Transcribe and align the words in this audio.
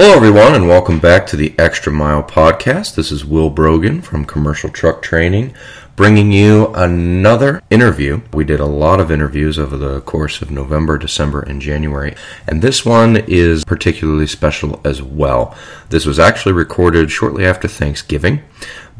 Hello, 0.00 0.14
everyone, 0.14 0.54
and 0.54 0.68
welcome 0.68 1.00
back 1.00 1.26
to 1.26 1.34
the 1.34 1.52
Extra 1.58 1.92
Mile 1.92 2.22
Podcast. 2.22 2.94
This 2.94 3.10
is 3.10 3.24
Will 3.24 3.50
Brogan 3.50 4.00
from 4.00 4.24
Commercial 4.24 4.70
Truck 4.70 5.02
Training, 5.02 5.52
bringing 5.96 6.30
you 6.30 6.68
another 6.68 7.60
interview. 7.68 8.20
We 8.32 8.44
did 8.44 8.60
a 8.60 8.64
lot 8.64 9.00
of 9.00 9.10
interviews 9.10 9.58
over 9.58 9.76
the 9.76 10.00
course 10.02 10.40
of 10.40 10.52
November, 10.52 10.98
December, 10.98 11.40
and 11.40 11.60
January, 11.60 12.14
and 12.46 12.62
this 12.62 12.84
one 12.84 13.16
is 13.26 13.64
particularly 13.64 14.28
special 14.28 14.80
as 14.84 15.02
well. 15.02 15.56
This 15.88 16.06
was 16.06 16.20
actually 16.20 16.52
recorded 16.52 17.10
shortly 17.10 17.44
after 17.44 17.66
Thanksgiving 17.66 18.42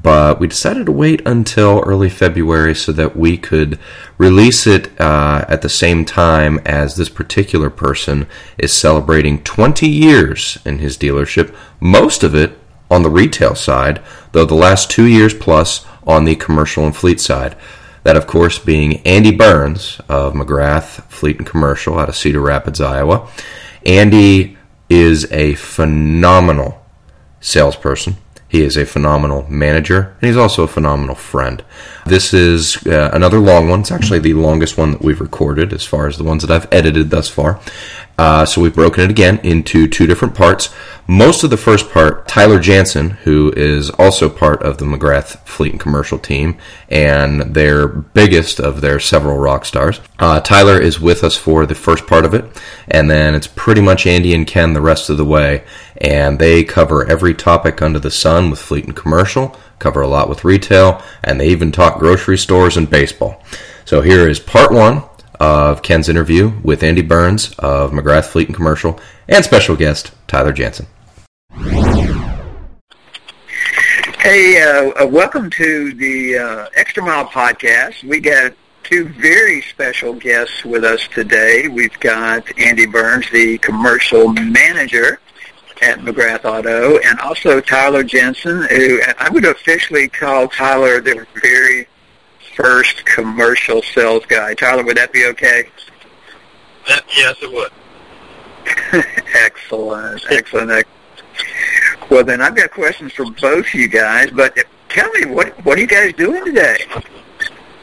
but 0.02 0.38
we 0.38 0.46
decided 0.46 0.86
to 0.86 0.92
wait 0.92 1.20
until 1.26 1.82
early 1.84 2.08
February 2.08 2.74
so 2.74 2.92
that 2.92 3.16
we 3.16 3.36
could 3.36 3.78
release 4.16 4.66
it 4.66 4.88
uh, 5.00 5.44
at 5.48 5.62
the 5.62 5.68
same 5.68 6.04
time 6.04 6.58
as 6.64 6.96
this 6.96 7.08
particular 7.08 7.68
person 7.68 8.26
is 8.58 8.72
celebrating 8.72 9.42
20 9.42 9.88
years 9.88 10.58
in 10.64 10.78
his 10.78 10.96
dealership, 10.96 11.54
most 11.80 12.22
of 12.22 12.34
it 12.34 12.56
on 12.90 13.02
the 13.02 13.10
retail 13.10 13.54
side, 13.54 14.00
though 14.32 14.44
the 14.44 14.54
last 14.54 14.90
two 14.90 15.06
years 15.06 15.34
plus 15.34 15.84
on 16.06 16.24
the 16.24 16.36
commercial 16.36 16.84
and 16.84 16.96
fleet 16.96 17.20
side. 17.20 17.56
That, 18.04 18.16
of 18.16 18.26
course, 18.26 18.58
being 18.58 18.98
Andy 19.06 19.32
Burns 19.32 20.00
of 20.08 20.32
McGrath 20.32 21.02
Fleet 21.10 21.38
and 21.38 21.46
Commercial 21.46 21.98
out 21.98 22.08
of 22.08 22.16
Cedar 22.16 22.40
Rapids, 22.40 22.80
Iowa. 22.80 23.28
Andy 23.84 24.56
is 24.88 25.30
a 25.32 25.54
phenomenal 25.56 26.82
salesperson 27.40 28.16
he 28.48 28.62
is 28.62 28.76
a 28.76 28.86
phenomenal 28.86 29.46
manager, 29.50 30.16
and 30.20 30.28
he's 30.28 30.36
also 30.36 30.62
a 30.62 30.68
phenomenal 30.68 31.14
friend. 31.14 31.62
This 32.06 32.32
is 32.32 32.86
uh, 32.86 33.10
another 33.12 33.38
long 33.38 33.68
one. 33.68 33.80
It's 33.80 33.92
actually 33.92 34.20
the 34.20 34.34
longest 34.34 34.78
one 34.78 34.92
that 34.92 35.02
we've 35.02 35.20
recorded 35.20 35.72
as 35.72 35.84
far 35.84 36.06
as 36.06 36.16
the 36.16 36.24
ones 36.24 36.42
that 36.42 36.50
I've 36.50 36.72
edited 36.72 37.10
thus 37.10 37.28
far. 37.28 37.60
Uh, 38.18 38.44
so 38.44 38.60
we've 38.60 38.74
broken 38.74 39.04
it 39.04 39.10
again 39.10 39.38
into 39.44 39.86
two 39.86 40.06
different 40.06 40.34
parts. 40.34 40.74
Most 41.06 41.44
of 41.44 41.50
the 41.50 41.56
first 41.56 41.88
part, 41.90 42.26
Tyler 42.26 42.58
Janssen, 42.58 43.10
who 43.10 43.52
is 43.56 43.90
also 43.90 44.28
part 44.28 44.60
of 44.62 44.78
the 44.78 44.84
McGrath 44.84 45.38
Fleet 45.46 45.72
and 45.72 45.80
Commercial 45.80 46.18
team, 46.18 46.58
and 46.90 47.54
their 47.54 47.86
biggest 47.86 48.58
of 48.58 48.80
their 48.80 48.98
several 48.98 49.38
rock 49.38 49.64
stars. 49.64 50.00
Uh, 50.18 50.40
Tyler 50.40 50.78
is 50.78 51.00
with 51.00 51.22
us 51.22 51.36
for 51.36 51.64
the 51.64 51.76
first 51.76 52.06
part 52.06 52.26
of 52.26 52.34
it, 52.34 52.44
and 52.88 53.08
then 53.08 53.34
it's 53.36 53.46
pretty 53.46 53.80
much 53.80 54.06
Andy 54.06 54.34
and 54.34 54.46
Ken 54.46 54.72
the 54.72 54.80
rest 54.80 55.08
of 55.08 55.16
the 55.16 55.24
way, 55.24 55.62
and 55.98 56.38
they 56.38 56.64
cover 56.64 57.06
every 57.06 57.34
topic 57.34 57.80
under 57.80 58.00
the 58.00 58.10
sun 58.10 58.50
with 58.50 58.60
Fleet 58.60 58.84
and 58.84 58.96
Commercial, 58.96 59.56
cover 59.78 60.02
a 60.02 60.08
lot 60.08 60.28
with 60.28 60.44
retail, 60.44 61.00
and 61.22 61.40
they 61.40 61.48
even 61.48 61.70
talk 61.70 62.00
grocery 62.00 62.36
stores 62.36 62.76
and 62.76 62.90
baseball. 62.90 63.42
So 63.84 64.00
here 64.02 64.28
is 64.28 64.40
part 64.40 64.72
one 64.72 65.07
of 65.40 65.82
Ken's 65.82 66.08
interview 66.08 66.52
with 66.62 66.82
Andy 66.82 67.02
Burns 67.02 67.54
of 67.58 67.92
McGrath 67.92 68.26
Fleet 68.26 68.48
and 68.48 68.56
Commercial 68.56 69.00
and 69.28 69.44
special 69.44 69.76
guest 69.76 70.12
Tyler 70.26 70.52
Janssen. 70.52 70.86
Hey, 74.18 74.60
uh, 74.60 75.02
uh, 75.02 75.06
welcome 75.06 75.48
to 75.50 75.94
the 75.94 76.38
uh, 76.38 76.66
Extra 76.74 77.02
Mile 77.02 77.26
podcast. 77.26 78.04
We 78.04 78.20
got 78.20 78.52
two 78.82 79.08
very 79.08 79.62
special 79.62 80.14
guests 80.14 80.64
with 80.64 80.84
us 80.84 81.06
today. 81.08 81.68
We've 81.68 81.98
got 82.00 82.44
Andy 82.58 82.86
Burns, 82.86 83.30
the 83.30 83.58
commercial 83.58 84.32
manager 84.32 85.20
at 85.80 86.00
McGrath 86.00 86.44
Auto, 86.44 86.98
and 86.98 87.20
also 87.20 87.60
Tyler 87.60 88.02
Janssen, 88.02 88.62
who 88.62 89.00
I 89.18 89.28
would 89.30 89.44
officially 89.44 90.08
call 90.08 90.48
Tyler 90.48 91.00
the 91.00 91.26
very 91.40 91.86
first 92.58 93.04
commercial 93.06 93.82
sales 93.82 94.26
guy. 94.26 94.52
Tyler, 94.54 94.84
would 94.84 94.96
that 94.96 95.12
be 95.12 95.26
okay? 95.26 95.68
That, 96.88 97.04
yes, 97.16 97.36
it 97.40 97.52
would. 97.52 97.70
excellent, 99.34 100.22
excellent. 100.30 100.86
Well, 102.10 102.24
then 102.24 102.40
I've 102.40 102.56
got 102.56 102.70
questions 102.70 103.12
for 103.12 103.30
both 103.30 103.72
you 103.74 103.88
guys, 103.88 104.30
but 104.30 104.56
tell 104.88 105.08
me, 105.12 105.26
what 105.26 105.64
what 105.64 105.78
are 105.78 105.80
you 105.80 105.86
guys 105.86 106.12
doing 106.14 106.44
today? 106.44 106.78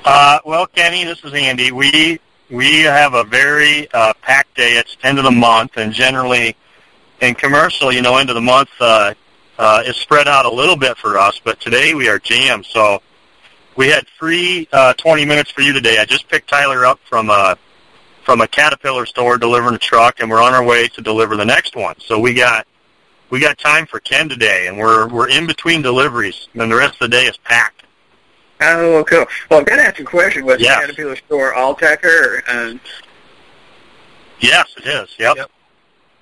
Uh, 0.04 0.40
well, 0.46 0.68
Kenny, 0.68 1.06
this 1.06 1.24
is 1.24 1.34
Andy. 1.34 1.72
We 1.72 2.20
we 2.50 2.82
have 2.82 3.14
a 3.14 3.24
very 3.24 3.92
uh, 3.94 4.14
packed 4.22 4.56
day. 4.56 4.74
It's 4.74 4.98
end 5.04 5.18
of 5.18 5.24
the 5.24 5.32
month, 5.32 5.78
and 5.78 5.94
generally 5.94 6.56
in 7.22 7.36
commercial, 7.36 7.92
you 7.92 8.02
know, 8.02 8.18
end 8.18 8.30
of 8.30 8.36
the 8.36 8.42
month 8.42 8.70
uh, 8.80 9.14
uh, 9.58 9.84
is 9.86 9.96
spread 9.96 10.28
out 10.28 10.46
a 10.46 10.52
little 10.52 10.76
bit 10.76 10.98
for 10.98 11.18
us. 11.18 11.40
But 11.44 11.62
today 11.62 11.94
we 11.94 12.10
are 12.10 12.20
jammed, 12.20 12.66
so 12.66 13.02
we 13.76 13.90
had 13.90 14.08
free 14.20 14.68
uh, 14.72 14.94
20 14.94 15.26
minutes 15.26 15.52
for 15.52 15.62
you 15.62 15.74
today. 15.74 15.98
I 15.98 16.06
just 16.06 16.28
picked 16.30 16.50
Tyler 16.50 16.86
up 16.86 17.00
from 17.08 17.30
a 17.30 17.58
from 18.24 18.42
a 18.42 18.48
Caterpillar 18.48 19.06
store 19.06 19.38
delivering 19.38 19.76
a 19.76 19.80
truck, 19.80 20.20
and 20.20 20.30
we're 20.30 20.42
on 20.42 20.54
our 20.54 20.64
way 20.64 20.88
to 20.88 21.02
deliver 21.02 21.38
the 21.38 21.46
next 21.46 21.76
one. 21.76 21.96
So 22.00 22.20
we 22.20 22.34
got 22.34 22.66
we 23.30 23.40
got 23.40 23.58
time 23.58 23.86
for 23.86 24.00
Ken 24.00 24.30
today, 24.30 24.68
and 24.68 24.78
we're 24.78 25.08
we're 25.08 25.30
in 25.30 25.46
between 25.46 25.82
deliveries, 25.82 26.48
and 26.54 26.72
the 26.72 26.76
rest 26.76 26.94
of 26.96 27.00
the 27.00 27.10
day 27.10 27.26
is 27.26 27.38
packed. 27.38 27.84
Oh, 28.62 29.04
cool. 29.08 29.26
Well, 29.50 29.60
I've 29.60 29.66
got 29.66 29.76
to 29.76 29.82
ask 29.84 30.00
a 30.00 30.04
question. 30.04 30.46
Was 30.46 30.62
yes. 30.62 30.76
the 30.76 30.88
Caterpillar 30.88 31.16
store 31.18 31.54
Altorfer? 31.54 32.42
Um... 32.48 32.80
Yes, 34.40 34.74
it 34.78 34.88
is. 34.88 35.14
Yep. 35.20 35.36
yep. 35.36 35.52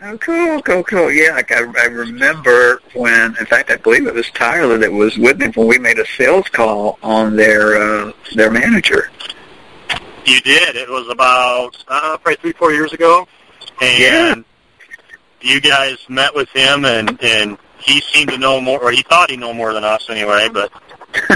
Oh, 0.05 0.17
cool, 0.17 0.61
cool, 0.63 0.83
cool. 0.83 1.11
Yeah, 1.13 1.31
like 1.31 1.49
I, 1.53 1.63
I 1.81 1.85
remember 1.85 2.81
when, 2.93 3.37
in 3.37 3.45
fact, 3.45 3.69
I 3.69 3.77
believe 3.77 4.05
it 4.05 4.13
was 4.13 4.29
Tyler 4.31 4.77
that 4.77 4.91
was 4.91 5.17
with 5.17 5.39
me 5.39 5.47
when 5.55 5.65
we 5.65 5.79
made 5.79 5.97
a 5.97 6.05
sales 6.05 6.49
call 6.49 6.99
on 7.01 7.37
their 7.37 7.77
uh, 7.81 8.11
their 8.35 8.51
manager. 8.51 9.09
You 10.25 10.41
did. 10.41 10.75
It 10.75 10.89
was 10.89 11.07
about 11.09 11.81
uh, 11.87 12.17
probably 12.17 12.35
three, 12.35 12.51
four 12.51 12.73
years 12.73 12.91
ago, 12.91 13.25
and 13.81 14.43
yeah. 15.41 15.53
you 15.53 15.61
guys 15.61 15.97
met 16.09 16.35
with 16.35 16.49
him, 16.49 16.83
and 16.83 17.17
and 17.23 17.57
he 17.79 18.01
seemed 18.01 18.31
to 18.31 18.37
know 18.37 18.59
more, 18.59 18.81
or 18.81 18.91
he 18.91 19.03
thought 19.03 19.31
he 19.31 19.37
knew 19.37 19.53
more 19.53 19.71
than 19.71 19.85
us 19.85 20.09
anyway. 20.09 20.49
But 20.51 20.69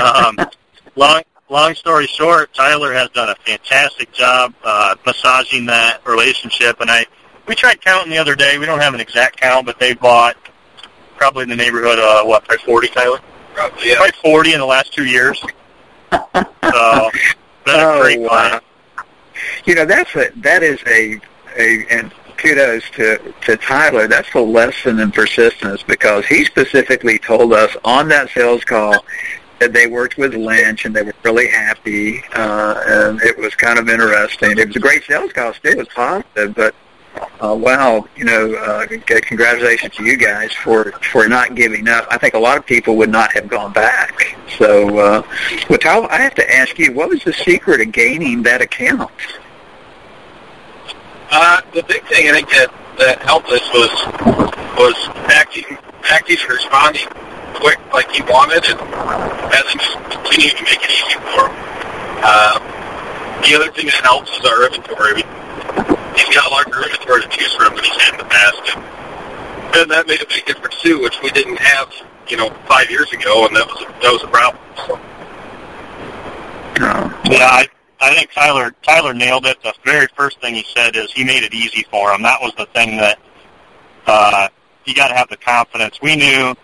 um, 0.01 0.37
long 0.97 1.21
long 1.47 1.73
story 1.73 2.07
short, 2.07 2.53
Tyler 2.53 2.93
has 2.93 3.07
done 3.11 3.29
a 3.29 3.35
fantastic 3.35 4.11
job 4.11 4.53
uh, 4.65 4.95
massaging 5.05 5.67
that 5.67 6.05
relationship, 6.05 6.81
and 6.81 6.91
I 6.91 7.05
we 7.47 7.55
tried 7.55 7.81
counting 7.81 8.11
the 8.11 8.17
other 8.17 8.35
day. 8.35 8.57
We 8.57 8.65
don't 8.65 8.81
have 8.81 8.93
an 8.93 8.99
exact 8.99 9.37
count, 9.37 9.65
but 9.65 9.79
they 9.79 9.93
bought 9.93 10.35
probably 11.15 11.43
in 11.43 11.49
the 11.49 11.55
neighborhood 11.55 11.99
of 11.99 12.27
what, 12.27 12.45
probably 12.45 12.65
forty, 12.65 12.87
Tyler? 12.89 13.19
Probably, 13.53 13.89
yeah. 13.89 13.95
Probably 13.95 14.13
forty 14.21 14.53
in 14.53 14.59
the 14.59 14.65
last 14.65 14.93
two 14.93 15.05
years. 15.05 15.39
so 16.11 17.09
been 17.67 17.75
oh, 17.75 17.99
a 17.99 18.01
great 18.01 18.19
wow. 18.19 18.61
You 19.65 19.75
know, 19.75 19.85
that's 19.85 20.15
a 20.15 20.31
that 20.37 20.63
is 20.63 20.79
a 20.87 21.19
a 21.57 21.85
and 21.89 22.11
kudos 22.37 22.89
to 22.91 23.33
to 23.41 23.57
Tyler. 23.57 24.07
That's 24.07 24.33
a 24.33 24.39
lesson 24.39 24.99
in 24.99 25.11
persistence 25.11 25.83
because 25.83 26.25
he 26.25 26.45
specifically 26.45 27.19
told 27.19 27.53
us 27.53 27.75
on 27.83 28.07
that 28.09 28.29
sales 28.29 28.63
call 28.63 29.03
that 29.59 29.73
they 29.73 29.87
worked 29.87 30.17
with 30.17 30.35
Lynch 30.35 30.85
and 30.85 30.95
they 30.95 31.01
were 31.01 31.15
really 31.23 31.47
happy, 31.47 32.21
uh, 32.33 32.83
and 32.85 33.21
it 33.21 33.37
was 33.37 33.55
kind 33.55 33.79
of 33.79 33.89
interesting. 33.89 34.57
It 34.57 34.67
was 34.67 34.75
a 34.75 34.79
great 34.79 35.03
sales 35.05 35.33
call. 35.33 35.53
Still, 35.53 35.71
it 35.71 35.77
was 35.79 35.87
positive, 35.89 36.53
but 36.55 36.75
uh, 37.41 37.55
wow, 37.55 38.07
you 38.15 38.25
know, 38.25 38.53
uh, 38.55 38.87
congratulations 38.87 39.95
to 39.95 40.03
you 40.03 40.17
guys 40.17 40.51
for 40.53 40.91
for 41.11 41.27
not 41.27 41.55
giving 41.55 41.87
up. 41.87 42.07
I 42.09 42.17
think 42.17 42.33
a 42.33 42.39
lot 42.39 42.57
of 42.57 42.65
people 42.65 42.97
would 42.97 43.09
not 43.09 43.31
have 43.33 43.47
gone 43.47 43.73
back. 43.73 44.35
So, 44.57 44.97
uh, 44.97 45.21
well, 45.69 45.79
Tyler, 45.79 46.11
I 46.11 46.17
have 46.17 46.35
to 46.35 46.55
ask 46.55 46.77
you, 46.79 46.93
what 46.93 47.09
was 47.09 47.23
the 47.23 47.33
secret 47.33 47.81
of 47.81 47.91
gaining 47.91 48.43
that 48.43 48.61
account? 48.61 49.11
Uh, 51.29 51.61
the 51.73 51.83
big 51.83 52.05
thing 52.07 52.29
I 52.29 52.33
think 52.33 52.49
that 52.49 52.73
that 52.99 53.21
helped 53.21 53.49
us 53.49 53.61
was 53.73 53.91
was 54.77 54.95
acting 55.29 55.65
acting 56.09 56.37
and 56.39 56.49
responding 56.49 57.07
quick 57.55 57.79
like 57.93 58.09
he 58.11 58.21
wanted, 58.23 58.63
and 58.69 59.53
as 59.53 59.65
he 59.71 59.77
just 59.77 59.93
continued 60.09 60.57
to 60.57 60.63
make 60.63 60.83
it 60.83 60.91
easy 60.91 61.19
for 61.35 61.49
him. 61.49 61.55
Uh, 62.23 62.59
the 63.41 63.55
other 63.55 63.71
thing 63.71 63.85
that 63.85 64.01
helps 64.03 64.31
is 64.31 64.45
our 64.45 64.65
inventory 64.65 65.96
he's 66.15 66.33
got 66.35 66.47
a 66.47 66.49
larger 66.49 66.83
inventory 66.83 67.21
to 67.21 67.29
choose 67.29 67.53
from 67.55 67.75
than 67.75 67.83
he's 67.83 68.01
had 68.01 68.13
in 68.13 68.19
the 68.19 68.29
past. 68.29 68.61
And, 68.75 69.75
and 69.75 69.91
that 69.91 70.07
made 70.07 70.21
a 70.21 70.27
big 70.27 70.45
difference 70.45 70.81
too, 70.81 71.01
which 71.01 71.21
we 71.21 71.31
didn't 71.31 71.59
have, 71.59 71.91
you 72.27 72.37
know, 72.37 72.49
five 72.67 72.89
years 72.89 73.11
ago, 73.13 73.45
and 73.45 73.55
that 73.55 73.67
was 73.67 73.81
a, 73.81 73.85
that 74.01 74.11
was 74.11 74.23
a 74.23 74.27
problem. 74.27 74.63
So. 74.87 74.99
Yeah, 77.29 77.47
I, 77.51 77.67
I 77.99 78.13
think 78.15 78.31
Tyler 78.31 78.71
Tyler 78.83 79.13
nailed 79.13 79.45
it. 79.45 79.61
The 79.63 79.73
very 79.83 80.07
first 80.15 80.39
thing 80.41 80.55
he 80.55 80.65
said 80.75 80.95
is 80.95 81.11
he 81.11 81.23
made 81.23 81.43
it 81.43 81.53
easy 81.53 81.85
for 81.89 82.11
him. 82.11 82.21
That 82.21 82.39
was 82.41 82.53
the 82.57 82.67
thing 82.67 82.97
that 82.97 83.19
uh, 84.05 84.49
you 84.85 84.93
got 84.93 85.09
to 85.09 85.15
have 85.15 85.29
the 85.29 85.37
confidence. 85.37 85.99
We 86.01 86.15
knew 86.15 86.55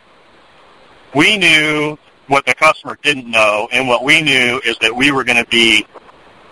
we 1.16 1.38
knew 1.38 1.98
what 2.28 2.46
the 2.46 2.54
customer 2.54 2.98
didn't 3.02 3.30
know, 3.30 3.68
and 3.72 3.88
what 3.88 4.04
we 4.04 4.22
knew 4.22 4.62
is 4.64 4.78
that 4.80 4.96
we 4.96 5.12
were 5.12 5.24
going 5.24 5.44
to 5.44 5.50
be 5.50 5.86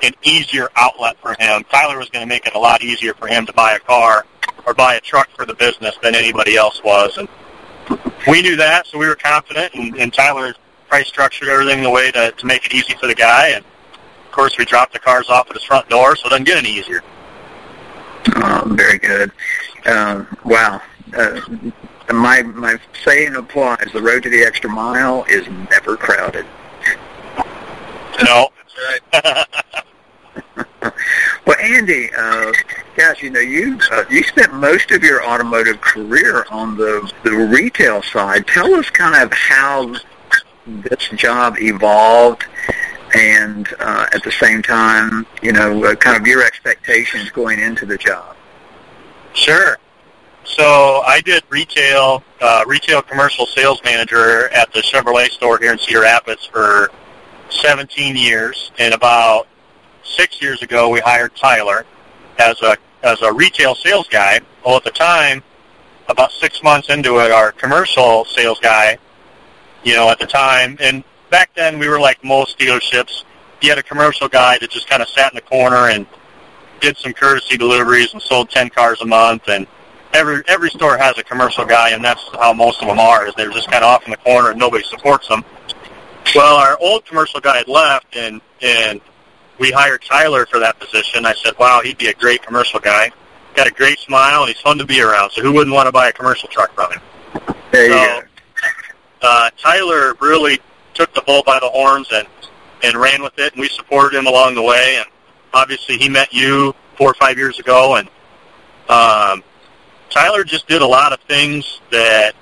an 0.03 0.13
easier 0.23 0.69
outlet 0.75 1.17
for 1.21 1.35
him. 1.39 1.63
Tyler 1.71 1.97
was 1.97 2.09
going 2.09 2.23
to 2.23 2.29
make 2.29 2.45
it 2.45 2.55
a 2.55 2.59
lot 2.59 2.81
easier 2.81 3.13
for 3.13 3.27
him 3.27 3.45
to 3.45 3.53
buy 3.53 3.73
a 3.73 3.79
car 3.79 4.25
or 4.65 4.73
buy 4.73 4.95
a 4.95 5.01
truck 5.01 5.29
for 5.35 5.45
the 5.45 5.55
business 5.55 5.95
than 6.01 6.15
anybody 6.15 6.55
else 6.55 6.81
was. 6.83 7.17
And 7.17 7.27
we 8.27 8.41
knew 8.41 8.55
that, 8.55 8.87
so 8.87 8.97
we 8.97 9.07
were 9.07 9.15
confident, 9.15 9.73
and, 9.73 9.95
and 9.95 10.13
Tyler 10.13 10.53
price 10.87 11.07
structured 11.07 11.49
everything 11.49 11.81
the 11.83 11.89
way 11.89 12.11
to, 12.11 12.31
to 12.31 12.45
make 12.45 12.65
it 12.65 12.73
easy 12.73 12.93
for 12.95 13.07
the 13.07 13.15
guy. 13.15 13.49
And, 13.49 13.63
of 13.63 14.31
course, 14.31 14.57
we 14.57 14.65
dropped 14.65 14.93
the 14.93 14.99
cars 14.99 15.29
off 15.29 15.49
at 15.49 15.55
his 15.55 15.63
front 15.63 15.89
door, 15.89 16.15
so 16.15 16.27
it 16.27 16.29
doesn't 16.31 16.45
get 16.45 16.57
any 16.57 16.69
easier. 16.69 17.01
Oh, 18.35 18.63
very 18.67 18.97
good. 18.99 19.31
Um, 19.85 20.27
wow. 20.45 20.81
Uh, 21.15 21.41
my 22.13 22.41
my 22.43 22.77
saying 23.03 23.35
applies. 23.35 23.89
The 23.93 24.01
road 24.01 24.23
to 24.23 24.29
the 24.29 24.43
extra 24.43 24.69
mile 24.69 25.25
is 25.29 25.47
never 25.69 25.97
crowded. 25.97 26.45
No. 28.23 28.49
That's 28.71 29.03
right. 29.13 29.47
Andy, 31.71 32.09
uh, 32.17 32.51
gosh, 32.97 33.23
you 33.23 33.29
know, 33.29 33.39
you 33.39 33.79
uh, 33.91 34.03
you 34.09 34.23
spent 34.23 34.53
most 34.53 34.91
of 34.91 35.03
your 35.03 35.25
automotive 35.25 35.79
career 35.79 36.45
on 36.49 36.75
the 36.75 37.09
the 37.23 37.31
retail 37.31 38.01
side. 38.01 38.45
Tell 38.47 38.73
us 38.75 38.89
kind 38.89 39.23
of 39.23 39.31
how 39.31 39.95
this 40.67 41.09
job 41.15 41.55
evolved, 41.59 42.43
and 43.15 43.69
uh, 43.79 44.07
at 44.13 44.21
the 44.23 44.31
same 44.33 44.61
time, 44.61 45.25
you 45.41 45.53
know, 45.53 45.83
uh, 45.85 45.95
kind 45.95 46.19
of 46.19 46.27
your 46.27 46.43
expectations 46.43 47.29
going 47.29 47.59
into 47.59 47.85
the 47.85 47.97
job. 47.97 48.35
Sure. 49.33 49.77
So 50.43 51.03
I 51.07 51.21
did 51.21 51.43
retail, 51.49 52.21
uh, 52.41 52.65
retail 52.67 53.01
commercial 53.01 53.45
sales 53.45 53.79
manager 53.85 54.49
at 54.49 54.73
the 54.73 54.81
Chevrolet 54.81 55.29
store 55.29 55.57
here 55.57 55.71
in 55.71 55.77
Cedar 55.77 56.01
Rapids 56.01 56.45
for 56.45 56.91
17 57.49 58.17
years, 58.17 58.71
and 58.77 58.93
about 58.93 59.47
six 60.03 60.41
years 60.41 60.61
ago 60.61 60.89
we 60.89 60.99
hired 60.99 61.35
Tyler 61.35 61.85
as 62.39 62.61
a 62.61 62.77
as 63.03 63.21
a 63.21 63.33
retail 63.33 63.75
sales 63.75 64.07
guy. 64.09 64.39
Well, 64.65 64.77
at 64.77 64.83
the 64.83 64.91
time, 64.91 65.43
about 66.07 66.31
six 66.31 66.61
months 66.61 66.89
into 66.89 67.19
it, 67.19 67.31
our 67.31 67.51
commercial 67.51 68.25
sales 68.25 68.59
guy, 68.59 68.97
you 69.83 69.95
know, 69.95 70.09
at 70.09 70.19
the 70.19 70.27
time, 70.27 70.77
and 70.79 71.03
back 71.29 71.51
then 71.55 71.79
we 71.79 71.87
were 71.87 71.99
like 71.99 72.23
most 72.23 72.59
dealerships. 72.59 73.23
You 73.61 73.69
had 73.69 73.77
a 73.77 73.83
commercial 73.83 74.27
guy 74.27 74.57
that 74.59 74.69
just 74.69 74.87
kind 74.87 75.01
of 75.01 75.09
sat 75.09 75.31
in 75.31 75.35
the 75.35 75.41
corner 75.41 75.89
and 75.89 76.05
did 76.79 76.97
some 76.97 77.13
courtesy 77.13 77.57
deliveries 77.57 78.13
and 78.13 78.21
sold 78.21 78.49
10 78.49 78.69
cars 78.69 79.01
a 79.01 79.05
month 79.05 79.47
and 79.47 79.67
every 80.13 80.43
every 80.47 80.69
store 80.69 80.97
has 80.97 81.17
a 81.17 81.23
commercial 81.23 81.65
guy 81.65 81.91
and 81.91 82.03
that's 82.03 82.21
how 82.33 82.51
most 82.51 82.81
of 82.81 82.87
them 82.87 82.99
are 82.99 83.27
is 83.27 83.33
they're 83.35 83.51
just 83.51 83.69
kind 83.69 83.83
of 83.83 83.89
off 83.89 84.03
in 84.05 84.11
the 84.11 84.17
corner 84.17 84.49
and 84.49 84.59
nobody 84.59 84.83
supports 84.83 85.27
them. 85.27 85.43
Well, 86.35 86.57
our 86.57 86.77
old 86.79 87.05
commercial 87.05 87.39
guy 87.39 87.57
had 87.57 87.67
left 87.67 88.15
and 88.15 88.41
and 88.61 88.99
we 89.61 89.71
hired 89.71 90.01
Tyler 90.01 90.47
for 90.47 90.59
that 90.59 90.79
position. 90.79 91.23
I 91.23 91.35
said, 91.35 91.53
"Wow, 91.59 91.81
he'd 91.83 91.99
be 91.99 92.07
a 92.07 92.13
great 92.13 92.41
commercial 92.41 92.79
guy. 92.79 93.11
Got 93.53 93.67
a 93.67 93.71
great 93.71 93.99
smile 93.99 94.41
and 94.41 94.49
he's 94.49 94.59
fun 94.59 94.79
to 94.79 94.85
be 94.85 95.01
around. 95.01 95.29
So 95.31 95.43
who 95.43 95.53
wouldn't 95.53 95.73
want 95.73 95.85
to 95.85 95.91
buy 95.91 96.07
a 96.07 96.11
commercial 96.11 96.49
truck 96.49 96.73
from 96.73 96.91
him?" 96.91 97.01
There 97.69 97.85
you 97.85 97.93
So, 97.93 98.21
uh, 99.21 99.49
Tyler 99.57 100.15
really 100.19 100.59
took 100.95 101.13
the 101.13 101.21
bull 101.21 101.43
by 101.45 101.59
the 101.59 101.69
horns 101.69 102.07
and 102.11 102.27
and 102.81 102.97
ran 102.97 103.21
with 103.21 103.37
it, 103.37 103.53
and 103.53 103.61
we 103.61 103.69
supported 103.69 104.17
him 104.17 104.25
along 104.25 104.55
the 104.55 104.63
way. 104.63 104.95
And 104.97 105.05
obviously, 105.53 105.97
he 105.97 106.09
met 106.09 106.33
you 106.33 106.73
four 106.97 107.11
or 107.11 107.13
five 107.13 107.37
years 107.37 107.59
ago, 107.59 107.97
and 107.97 108.09
um, 108.89 109.43
Tyler 110.09 110.43
just 110.43 110.67
did 110.67 110.81
a 110.81 110.87
lot 110.87 111.13
of 111.13 111.19
things 111.21 111.81
that 111.91 112.33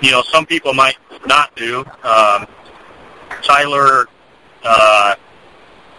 you 0.00 0.12
know 0.12 0.22
some 0.22 0.46
people 0.46 0.72
might 0.72 0.98
not 1.26 1.54
do. 1.56 1.84
Um, 2.04 2.46
Tyler 3.42 4.06
uh, 4.62 5.16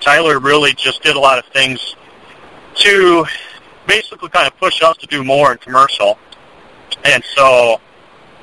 Tyler 0.01 0.39
really 0.39 0.73
just 0.73 1.01
did 1.03 1.15
a 1.15 1.19
lot 1.19 1.39
of 1.39 1.45
things 1.53 1.95
to 2.75 3.25
basically 3.87 4.29
kind 4.29 4.47
of 4.47 4.57
push 4.57 4.81
us 4.81 4.97
to 4.97 5.07
do 5.07 5.23
more 5.23 5.51
in 5.51 5.57
commercial. 5.59 6.17
And 7.05 7.23
so 7.35 7.79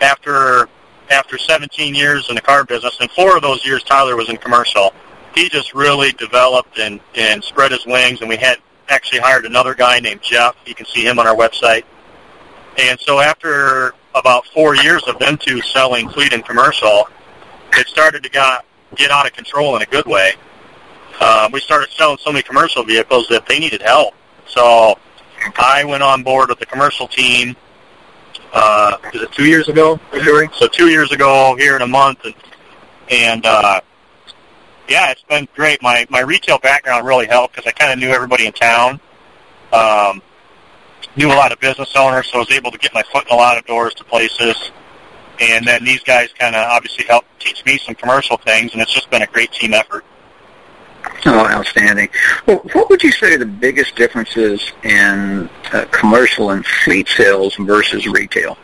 after 0.00 0.68
after 1.10 1.38
17 1.38 1.94
years 1.94 2.28
in 2.28 2.34
the 2.34 2.40
car 2.40 2.64
business, 2.64 2.98
and 3.00 3.10
four 3.10 3.36
of 3.36 3.42
those 3.42 3.64
years 3.64 3.82
Tyler 3.82 4.14
was 4.14 4.28
in 4.28 4.36
commercial, 4.36 4.92
he 5.34 5.48
just 5.48 5.74
really 5.74 6.12
developed 6.12 6.78
and, 6.78 7.00
and 7.14 7.42
spread 7.42 7.72
his 7.72 7.84
wings. 7.86 8.20
And 8.20 8.28
we 8.28 8.36
had 8.36 8.58
actually 8.88 9.20
hired 9.20 9.46
another 9.46 9.74
guy 9.74 10.00
named 10.00 10.22
Jeff. 10.22 10.54
You 10.66 10.74
can 10.74 10.86
see 10.86 11.06
him 11.06 11.18
on 11.18 11.26
our 11.26 11.34
website. 11.34 11.84
And 12.78 13.00
so 13.00 13.20
after 13.20 13.94
about 14.14 14.46
four 14.48 14.76
years 14.76 15.02
of 15.04 15.18
them 15.18 15.36
two 15.38 15.60
selling 15.62 16.08
fleet 16.10 16.32
and 16.32 16.44
commercial, 16.44 17.08
it 17.72 17.86
started 17.88 18.22
to 18.22 18.28
got, 18.28 18.64
get 18.96 19.10
out 19.10 19.26
of 19.26 19.32
control 19.32 19.76
in 19.76 19.82
a 19.82 19.86
good 19.86 20.06
way. 20.06 20.34
Um, 21.20 21.52
we 21.52 21.60
started 21.60 21.90
selling 21.90 22.18
so 22.18 22.30
many 22.32 22.42
commercial 22.42 22.84
vehicles 22.84 23.26
that 23.28 23.46
they 23.46 23.58
needed 23.58 23.82
help. 23.82 24.14
So 24.46 24.98
I 25.56 25.84
went 25.84 26.02
on 26.02 26.22
board 26.22 26.48
with 26.48 26.58
the 26.58 26.66
commercial 26.66 27.08
team. 27.08 27.56
Uh, 28.52 28.96
is 29.12 29.22
it 29.22 29.32
two 29.32 29.44
years 29.44 29.68
ago? 29.68 30.00
So 30.54 30.68
two 30.68 30.88
years 30.88 31.12
ago, 31.12 31.54
here 31.58 31.76
in 31.76 31.82
a 31.82 31.86
month, 31.86 32.24
and 32.24 32.34
and 33.10 33.44
uh, 33.46 33.80
yeah, 34.88 35.10
it's 35.10 35.22
been 35.22 35.46
great. 35.54 35.82
My 35.82 36.06
my 36.08 36.20
retail 36.20 36.58
background 36.58 37.06
really 37.06 37.26
helped 37.26 37.56
because 37.56 37.68
I 37.68 37.72
kind 37.72 37.92
of 37.92 37.98
knew 37.98 38.08
everybody 38.08 38.46
in 38.46 38.52
town, 38.52 39.00
um, 39.72 40.22
knew 41.16 41.28
a 41.28 41.34
lot 41.34 41.52
of 41.52 41.60
business 41.60 41.94
owners, 41.96 42.28
so 42.28 42.36
I 42.36 42.40
was 42.40 42.50
able 42.50 42.70
to 42.70 42.78
get 42.78 42.94
my 42.94 43.02
foot 43.12 43.26
in 43.28 43.34
a 43.34 43.36
lot 43.36 43.58
of 43.58 43.66
doors 43.66 43.94
to 43.94 44.04
places. 44.04 44.70
And 45.40 45.64
then 45.64 45.84
these 45.84 46.02
guys 46.02 46.32
kind 46.32 46.56
of 46.56 46.64
obviously 46.64 47.04
helped 47.04 47.28
teach 47.38 47.64
me 47.64 47.78
some 47.78 47.94
commercial 47.94 48.38
things, 48.38 48.72
and 48.72 48.82
it's 48.82 48.92
just 48.92 49.08
been 49.10 49.22
a 49.22 49.26
great 49.26 49.52
team 49.52 49.74
effort. 49.74 50.04
Oh, 51.26 51.46
outstanding. 51.46 52.08
Well, 52.46 52.58
what 52.72 52.88
would 52.90 53.02
you 53.02 53.12
say 53.12 53.36
the 53.36 53.46
biggest 53.46 53.96
differences 53.96 54.72
in 54.84 55.48
uh, 55.72 55.84
commercial 55.90 56.50
and 56.50 56.64
fleet 56.64 57.08
sales 57.08 57.54
versus 57.56 58.06
retail? 58.06 58.56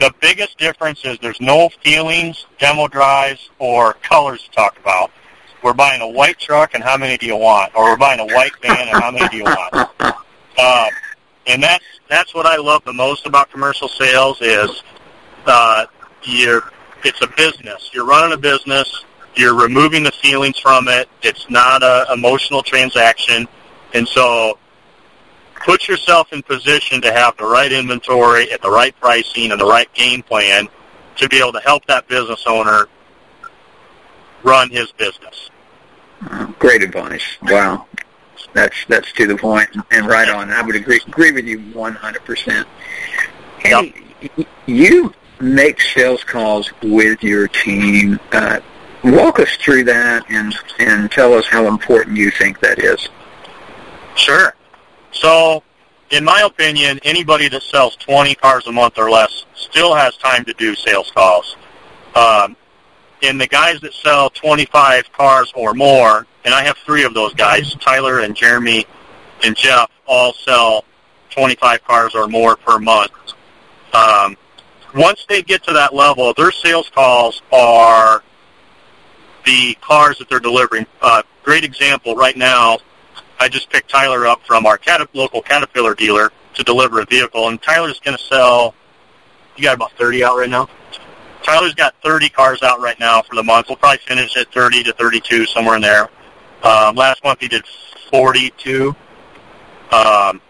The 0.00 0.12
biggest 0.20 0.58
difference 0.58 1.04
is 1.04 1.18
there's 1.20 1.40
no 1.40 1.68
feelings, 1.82 2.46
demo 2.58 2.88
drives, 2.88 3.50
or 3.58 3.94
colors 3.94 4.42
to 4.42 4.50
talk 4.50 4.78
about. 4.80 5.12
We're 5.62 5.74
buying 5.74 6.00
a 6.00 6.08
white 6.08 6.40
truck, 6.40 6.74
and 6.74 6.82
how 6.82 6.96
many 6.96 7.16
do 7.16 7.26
you 7.26 7.36
want? 7.36 7.72
Or 7.76 7.90
we're 7.90 7.96
buying 7.96 8.18
a 8.18 8.34
white 8.34 8.52
van, 8.62 8.88
and 8.88 9.00
how 9.00 9.12
many 9.12 9.28
do 9.28 9.36
you 9.36 9.44
want? 9.44 9.74
Um, 10.58 10.90
and 11.46 11.62
that's 11.62 11.84
that's 12.08 12.34
what 12.34 12.46
I 12.46 12.56
love 12.56 12.84
the 12.84 12.92
most 12.92 13.26
about 13.26 13.50
commercial 13.50 13.88
sales 13.88 14.40
is 14.40 14.82
uh, 15.46 15.86
you're 16.24 16.72
it's 17.04 17.20
a 17.22 17.28
business. 17.36 17.90
You're 17.92 18.06
running 18.06 18.32
a 18.32 18.36
business. 18.36 19.04
You're 19.34 19.58
removing 19.58 20.02
the 20.02 20.12
feelings 20.12 20.58
from 20.58 20.88
it. 20.88 21.08
It's 21.22 21.48
not 21.50 21.82
a 21.82 22.06
emotional 22.12 22.62
transaction, 22.62 23.48
and 23.94 24.06
so 24.06 24.58
put 25.64 25.88
yourself 25.88 26.32
in 26.32 26.42
position 26.42 27.00
to 27.02 27.12
have 27.12 27.36
the 27.36 27.44
right 27.44 27.72
inventory 27.72 28.50
at 28.52 28.60
the 28.62 28.70
right 28.70 28.94
pricing 29.00 29.52
and 29.52 29.60
the 29.60 29.66
right 29.66 29.92
game 29.94 30.22
plan 30.22 30.68
to 31.16 31.28
be 31.28 31.38
able 31.38 31.52
to 31.52 31.60
help 31.60 31.86
that 31.86 32.06
business 32.08 32.44
owner 32.46 32.86
run 34.42 34.70
his 34.70 34.90
business. 34.92 35.50
Great 36.58 36.82
advice. 36.82 37.22
Wow. 37.42 37.86
That's 38.54 38.76
that's 38.86 39.12
to 39.12 39.26
the 39.26 39.36
point 39.36 39.68
and 39.90 40.06
right 40.06 40.28
on. 40.28 40.50
I 40.50 40.62
would 40.62 40.76
agree 40.76 41.00
agree 41.06 41.32
with 41.32 41.46
you 41.46 41.58
100%. 41.58 42.64
And 43.64 43.94
y- 44.36 44.46
you 44.66 45.14
make 45.40 45.80
sales 45.80 46.22
calls 46.24 46.70
with 46.82 47.22
your 47.22 47.48
team. 47.48 48.20
Uh, 48.30 48.60
walk 49.04 49.38
us 49.40 49.56
through 49.56 49.84
that 49.84 50.24
and 50.30 50.54
and 50.78 51.10
tell 51.10 51.34
us 51.34 51.46
how 51.46 51.66
important 51.66 52.16
you 52.16 52.30
think 52.30 52.60
that 52.60 52.78
is. 52.78 53.08
Sure. 54.14 54.54
So, 55.10 55.62
in 56.10 56.24
my 56.24 56.42
opinion, 56.42 57.00
anybody 57.04 57.48
that 57.48 57.62
sells 57.62 57.96
20 57.96 58.34
cars 58.36 58.66
a 58.66 58.72
month 58.72 58.98
or 58.98 59.10
less 59.10 59.46
still 59.54 59.94
has 59.94 60.16
time 60.16 60.44
to 60.44 60.52
do 60.54 60.74
sales 60.74 61.10
calls. 61.14 61.56
Um, 62.14 62.56
and 63.22 63.40
the 63.40 63.46
guys 63.46 63.80
that 63.80 63.94
sell 63.94 64.30
25 64.30 65.12
cars 65.12 65.52
or 65.54 65.74
more, 65.74 66.26
and 66.44 66.52
I 66.52 66.62
have 66.64 66.76
three 66.78 67.04
of 67.04 67.14
those 67.14 67.34
guys, 67.34 67.74
Tyler 67.76 68.20
and 68.20 68.34
Jeremy 68.34 68.84
and 69.44 69.56
Jeff, 69.56 69.90
all 70.06 70.32
sell 70.32 70.84
25 71.30 71.84
cars 71.84 72.14
or 72.14 72.26
more 72.26 72.56
per 72.56 72.78
month. 72.78 73.12
Um, 73.94 74.36
once 74.94 75.24
they 75.28 75.42
get 75.42 75.62
to 75.64 75.72
that 75.72 75.94
level, 75.94 76.34
their 76.34 76.52
sales 76.52 76.90
calls 76.90 77.42
are 77.52 78.22
the 79.44 79.76
cars 79.80 80.18
that 80.18 80.28
they're 80.28 80.40
delivering. 80.40 80.86
Uh, 81.00 81.22
great 81.42 81.64
example 81.64 82.14
right 82.14 82.36
now, 82.36 82.78
I 83.40 83.48
just 83.48 83.70
picked 83.70 83.90
Tyler 83.90 84.26
up 84.26 84.44
from 84.46 84.66
our 84.66 84.78
Caterp- 84.78 85.08
local 85.14 85.42
Caterpillar 85.42 85.94
dealer 85.94 86.30
to 86.54 86.62
deliver 86.62 87.00
a 87.00 87.04
vehicle, 87.04 87.48
and 87.48 87.60
Tyler's 87.62 88.00
going 88.00 88.16
to 88.16 88.22
sell. 88.24 88.74
You 89.56 89.64
got 89.64 89.74
about 89.74 89.92
30 89.92 90.24
out 90.24 90.38
right 90.38 90.50
now. 90.50 90.68
Tyler's 91.42 91.74
got 91.74 91.94
30 92.04 92.28
cars 92.28 92.62
out 92.62 92.80
right 92.80 92.98
now 93.00 93.20
for 93.22 93.34
the 93.34 93.42
month. 93.42 93.66
We'll 93.68 93.76
probably 93.76 93.98
finish 94.06 94.36
at 94.36 94.52
30 94.52 94.84
to 94.84 94.92
32, 94.92 95.46
somewhere 95.46 95.76
in 95.76 95.82
there. 95.82 96.08
Um, 96.62 96.94
last 96.94 97.22
month 97.24 97.40
he 97.40 97.48
did 97.48 97.64
42. 98.10 98.94
Um, 99.90 100.40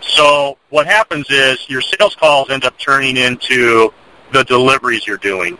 so 0.00 0.58
what 0.70 0.86
happens 0.86 1.30
is 1.30 1.68
your 1.68 1.80
sales 1.80 2.16
calls 2.16 2.50
end 2.50 2.64
up 2.64 2.76
turning 2.78 3.16
into 3.16 3.92
the 4.32 4.42
deliveries 4.44 5.06
you're 5.06 5.16
doing. 5.18 5.56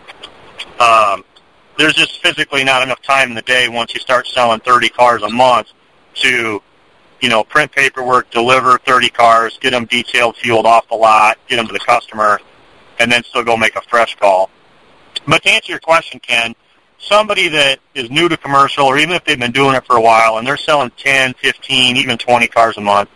Um, 0.81 1.25
there's 1.81 1.95
just 1.95 2.21
physically 2.21 2.63
not 2.63 2.83
enough 2.83 3.01
time 3.01 3.31
in 3.31 3.35
the 3.35 3.43
day 3.43 3.67
once 3.69 3.95
you 3.95 4.01
start 4.01 4.27
selling 4.27 4.61
30 4.61 4.91
cars 4.91 5.23
a 5.23 5.31
month 5.31 5.73
to, 6.13 6.63
you 7.21 7.29
know, 7.31 7.43
print 7.43 7.73
paperwork, 7.73 8.31
deliver 8.31 8.77
30 8.79 9.09
cars, 9.09 9.59
get 9.63 9.71
them 9.71 9.87
detailed, 9.87 10.37
fueled 10.37 10.67
off 10.67 10.87
the 10.91 10.95
lot, 10.95 11.39
get 11.49 11.57
them 11.57 11.67
to 11.67 11.73
the 11.73 11.81
customer, 11.81 12.39
and 12.99 13.11
then 13.11 13.25
still 13.25 13.43
go 13.43 13.57
make 13.57 13.77
a 13.77 13.81
fresh 13.83 14.15
call. 14.17 14.51
But 15.27 15.43
to 15.45 15.51
answer 15.51 15.73
your 15.73 15.81
question, 15.81 16.21
Ken, 16.21 16.55
somebody 16.99 17.49
that 17.49 17.79
is 17.95 18.11
new 18.11 18.29
to 18.29 18.37
commercial, 18.37 18.85
or 18.85 18.99
even 18.99 19.15
if 19.15 19.25
they've 19.25 19.39
been 19.39 19.51
doing 19.51 19.75
it 19.75 19.87
for 19.87 19.97
a 19.97 20.03
while 20.03 20.37
and 20.37 20.47
they're 20.47 20.59
selling 20.59 20.91
10, 20.99 21.33
15, 21.33 21.97
even 21.97 22.19
20 22.19 22.47
cars 22.49 22.77
a 22.77 22.83
month, 22.83 23.09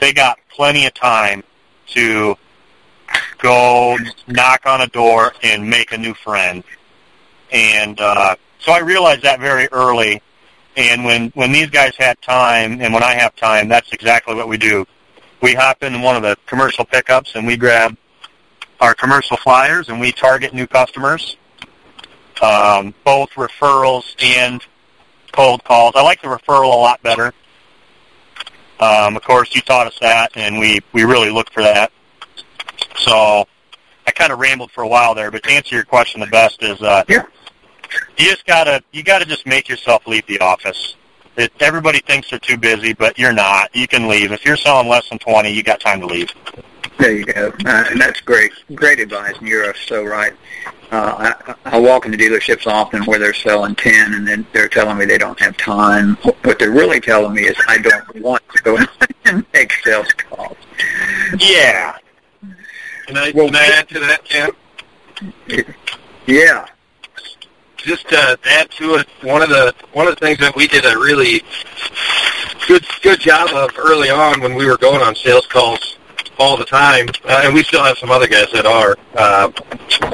they 0.00 0.14
got 0.14 0.38
plenty 0.48 0.86
of 0.86 0.94
time 0.94 1.44
to 1.88 2.34
go 3.38 3.98
knock 4.26 4.64
on 4.64 4.80
a 4.80 4.86
door 4.86 5.34
and 5.42 5.68
make 5.68 5.92
a 5.92 5.98
new 5.98 6.14
friend. 6.14 6.64
And 7.52 8.00
uh, 8.00 8.36
so 8.58 8.72
I 8.72 8.80
realized 8.80 9.22
that 9.22 9.40
very 9.40 9.68
early. 9.72 10.20
And 10.76 11.04
when 11.04 11.30
when 11.30 11.52
these 11.52 11.70
guys 11.70 11.96
had 11.96 12.20
time, 12.20 12.80
and 12.82 12.92
when 12.92 13.02
I 13.02 13.14
have 13.14 13.34
time, 13.36 13.68
that's 13.68 13.92
exactly 13.92 14.34
what 14.34 14.48
we 14.48 14.58
do. 14.58 14.84
We 15.40 15.54
hop 15.54 15.82
in 15.82 16.02
one 16.02 16.16
of 16.16 16.22
the 16.22 16.36
commercial 16.46 16.84
pickups 16.84 17.34
and 17.34 17.46
we 17.46 17.56
grab 17.56 17.96
our 18.80 18.94
commercial 18.94 19.36
flyers 19.36 19.88
and 19.88 20.00
we 20.00 20.12
target 20.12 20.52
new 20.52 20.66
customers, 20.66 21.36
um, 22.42 22.94
both 23.04 23.30
referrals 23.30 24.14
and 24.22 24.62
cold 25.32 25.62
calls. 25.64 25.92
I 25.94 26.02
like 26.02 26.20
the 26.20 26.28
referral 26.28 26.72
a 26.72 26.76
lot 26.76 27.02
better. 27.02 27.32
Um, 28.80 29.16
of 29.16 29.22
course, 29.22 29.54
you 29.54 29.62
taught 29.62 29.86
us 29.86 29.98
that, 30.00 30.36
and 30.36 30.58
we 30.58 30.80
we 30.92 31.04
really 31.04 31.30
look 31.30 31.50
for 31.50 31.62
that. 31.62 31.92
So 32.98 33.46
kind 34.16 34.32
of 34.32 34.38
rambled 34.40 34.70
for 34.72 34.82
a 34.82 34.88
while 34.88 35.14
there, 35.14 35.30
but 35.30 35.42
to 35.44 35.50
answer 35.50 35.74
your 35.76 35.84
question, 35.84 36.20
the 36.20 36.26
best 36.26 36.62
is 36.62 36.80
uh, 36.82 37.04
Yeah. 37.08 37.22
you 38.18 38.24
just 38.30 38.46
gotta 38.46 38.82
you 38.92 39.02
gotta 39.04 39.24
just 39.24 39.46
make 39.46 39.68
yourself 39.68 40.06
leave 40.06 40.26
the 40.26 40.40
office. 40.40 40.96
It, 41.36 41.52
everybody 41.60 41.98
thinks 42.00 42.30
they're 42.30 42.38
too 42.38 42.56
busy, 42.56 42.94
but 42.94 43.18
you're 43.18 43.32
not. 43.32 43.74
You 43.76 43.86
can 43.86 44.08
leave 44.08 44.32
if 44.32 44.44
you're 44.44 44.56
selling 44.56 44.88
less 44.88 45.08
than 45.10 45.18
twenty. 45.18 45.50
You 45.50 45.62
got 45.62 45.80
time 45.80 46.00
to 46.00 46.06
leave. 46.06 46.30
There 46.98 47.12
you 47.12 47.26
go. 47.26 47.52
Uh, 47.66 47.84
and 47.90 48.00
that's 48.00 48.22
great, 48.22 48.52
great 48.74 49.00
advice, 49.00 49.36
and 49.38 49.46
you're 49.46 49.74
so 49.74 50.02
right. 50.02 50.32
Uh, 50.90 51.34
I, 51.66 51.76
I 51.76 51.78
walk 51.78 52.06
into 52.06 52.16
dealerships 52.16 52.66
often 52.66 53.04
where 53.04 53.18
they're 53.18 53.34
selling 53.34 53.74
10 53.74 54.14
and 54.14 54.26
then 54.26 54.46
they're 54.52 54.68
telling 54.68 54.96
me 54.96 55.04
they 55.04 55.18
don't 55.18 55.38
have 55.40 55.56
time. 55.58 56.14
What 56.44 56.58
they're 56.60 56.70
really 56.70 57.00
telling 57.00 57.34
me 57.34 57.42
is 57.42 57.56
I 57.68 57.78
don't 57.78 58.22
want 58.22 58.42
to 58.54 58.62
go 58.62 58.78
out 58.78 58.88
and 59.26 59.44
make 59.52 59.72
sales 59.84 60.10
calls. 60.14 60.56
Yeah, 61.38 61.98
Can 63.06 63.16
I, 63.16 63.32
Well, 63.34 63.46
can 63.46 63.56
I 63.56 63.66
add 63.78 63.88
to 63.90 64.00
that, 64.00 64.24
Ken? 64.24 64.50
Yeah. 66.26 66.66
Just 67.76 68.08
to 68.08 68.38
add 68.44 68.70
to 68.72 68.96
it, 68.96 69.06
one 69.22 69.42
of 69.42 69.48
the 69.48 69.72
one 69.92 70.08
of 70.08 70.14
the 70.16 70.20
things 70.26 70.38
that 70.40 70.56
we 70.56 70.66
did 70.66 70.84
a 70.84 70.98
really 70.98 71.42
good 72.66 72.84
good 73.02 73.20
job 73.20 73.50
of 73.50 73.70
early 73.78 74.10
on 74.10 74.40
when 74.40 74.54
we 74.54 74.66
were 74.66 74.76
going 74.76 75.00
on 75.02 75.14
sales 75.14 75.46
calls 75.46 75.96
all 76.38 76.56
the 76.56 76.64
time, 76.64 77.06
uh, 77.24 77.42
and 77.44 77.54
we 77.54 77.62
still 77.62 77.82
have 77.84 77.96
some 77.96 78.10
other 78.10 78.26
guys 78.26 78.50
that 78.52 78.66
are, 78.66 78.96
uh, 79.14 79.50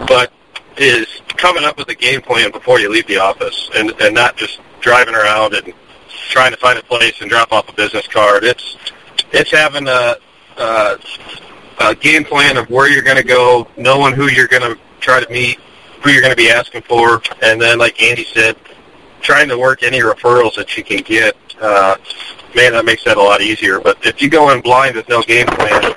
but 0.06 0.32
is 0.76 1.06
coming 1.36 1.64
up 1.64 1.78
with 1.78 1.88
a 1.88 1.94
game 1.94 2.20
plan 2.20 2.50
before 2.50 2.78
you 2.78 2.90
leave 2.90 3.06
the 3.06 3.16
office, 3.16 3.70
and 3.74 3.90
and 4.02 4.14
not 4.14 4.36
just 4.36 4.60
driving 4.80 5.14
around 5.14 5.54
and 5.54 5.72
trying 6.28 6.50
to 6.50 6.58
find 6.58 6.78
a 6.78 6.82
place 6.82 7.20
and 7.20 7.30
drop 7.30 7.52
off 7.52 7.68
a 7.68 7.72
business 7.72 8.06
card. 8.06 8.44
It's 8.44 8.76
it's 9.32 9.50
having 9.50 9.88
a, 9.88 10.16
a, 10.58 10.98
a 11.82 11.94
game 11.94 12.24
plan 12.24 12.56
of 12.56 12.70
where 12.70 12.90
you're 12.90 13.02
going 13.02 13.16
to 13.16 13.24
go, 13.24 13.66
knowing 13.76 14.14
who 14.14 14.28
you're 14.28 14.48
going 14.48 14.62
to 14.62 14.78
try 15.00 15.22
to 15.22 15.30
meet, 15.32 15.58
who 16.02 16.10
you're 16.10 16.22
going 16.22 16.32
to 16.32 16.36
be 16.36 16.50
asking 16.50 16.82
for, 16.82 17.22
and 17.42 17.60
then, 17.60 17.78
like 17.78 18.00
Andy 18.02 18.24
said, 18.24 18.56
trying 19.20 19.48
to 19.48 19.58
work 19.58 19.82
any 19.82 20.00
referrals 20.00 20.54
that 20.56 20.76
you 20.76 20.84
can 20.84 21.02
get. 21.02 21.36
Uh, 21.60 21.96
man, 22.56 22.72
that 22.72 22.84
makes 22.84 23.04
that 23.04 23.16
a 23.16 23.22
lot 23.22 23.40
easier. 23.40 23.80
But 23.80 24.04
if 24.04 24.20
you 24.20 24.28
go 24.28 24.50
in 24.50 24.60
blind 24.60 24.96
with 24.96 25.08
no 25.08 25.22
game 25.22 25.46
plan 25.46 25.94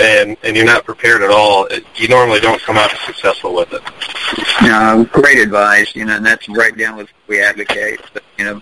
and 0.00 0.36
and 0.42 0.56
you're 0.56 0.64
not 0.64 0.84
prepared 0.84 1.22
at 1.22 1.30
all, 1.30 1.66
it, 1.66 1.84
you 1.96 2.08
normally 2.08 2.40
don't 2.40 2.60
come 2.62 2.78
out 2.78 2.90
successful 3.04 3.54
with 3.54 3.72
it. 3.72 3.82
No, 4.62 5.06
great 5.12 5.38
advice, 5.38 5.94
you 5.94 6.06
know, 6.06 6.16
and 6.16 6.24
that's 6.24 6.48
right 6.48 6.76
down 6.76 6.96
with 6.96 7.08
what 7.26 7.28
we 7.28 7.42
advocate. 7.42 8.00
But, 8.14 8.22
you 8.38 8.44
know, 8.44 8.60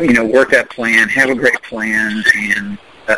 you 0.00 0.12
know, 0.14 0.24
work 0.24 0.50
that 0.50 0.70
plan, 0.70 1.08
have 1.10 1.28
a 1.28 1.34
great 1.34 1.60
plan, 1.62 2.24
and 2.34 2.78
uh, 3.08 3.16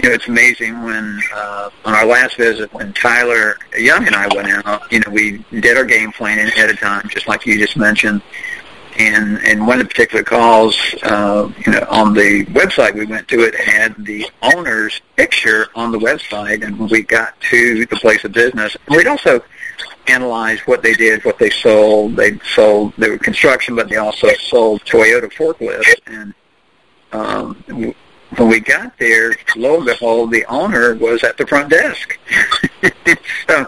you 0.00 0.08
know, 0.08 0.14
it's 0.14 0.28
amazing 0.28 0.82
when 0.84 1.20
uh, 1.34 1.70
on 1.84 1.94
our 1.94 2.06
last 2.06 2.36
visit 2.36 2.72
when 2.72 2.92
Tyler 2.92 3.58
Young 3.76 4.06
and 4.06 4.14
I 4.14 4.28
went 4.34 4.48
out, 4.66 4.90
you 4.92 5.00
know, 5.00 5.10
we 5.10 5.44
did 5.50 5.76
our 5.76 5.84
game 5.84 6.12
plan 6.12 6.38
ahead 6.38 6.70
of 6.70 6.78
time, 6.78 7.08
just 7.08 7.26
like 7.26 7.44
you 7.46 7.58
just 7.58 7.76
mentioned. 7.76 8.22
And 8.96 9.38
and 9.44 9.66
one 9.66 9.80
of 9.80 9.86
the 9.86 9.88
particular 9.88 10.24
calls, 10.24 10.76
uh, 11.02 11.50
you 11.64 11.72
know, 11.72 11.84
on 11.90 12.14
the 12.14 12.44
website 12.46 12.94
we 12.94 13.06
went 13.06 13.26
to, 13.28 13.40
it 13.40 13.54
had 13.56 13.94
the 14.04 14.28
owner's 14.42 15.00
picture 15.16 15.66
on 15.74 15.90
the 15.92 15.98
website, 15.98 16.64
and 16.64 16.78
when 16.78 16.88
we 16.88 17.02
got 17.02 17.40
to 17.42 17.86
the 17.86 17.96
place 17.96 18.24
of 18.24 18.32
business, 18.32 18.76
we'd 18.88 19.06
also 19.06 19.40
analyzed 20.08 20.62
what 20.62 20.82
they 20.82 20.94
did, 20.94 21.24
what 21.24 21.38
they 21.38 21.50
sold. 21.50 22.16
They 22.16 22.38
sold 22.54 22.92
they 22.98 23.10
were 23.10 23.18
construction, 23.18 23.76
but 23.76 23.88
they 23.88 23.96
also 23.96 24.28
sold 24.34 24.84
Toyota 24.84 25.32
forklifts. 25.32 25.94
And 26.06 26.34
um, 27.12 27.94
when 28.36 28.48
we 28.48 28.60
got 28.60 28.96
there, 28.98 29.34
lo 29.56 29.76
and 29.76 29.86
behold, 29.86 30.30
the 30.30 30.44
owner 30.46 30.94
was 30.94 31.24
at 31.24 31.36
the 31.38 31.46
front 31.46 31.70
desk. 31.70 32.18
so 33.48 33.66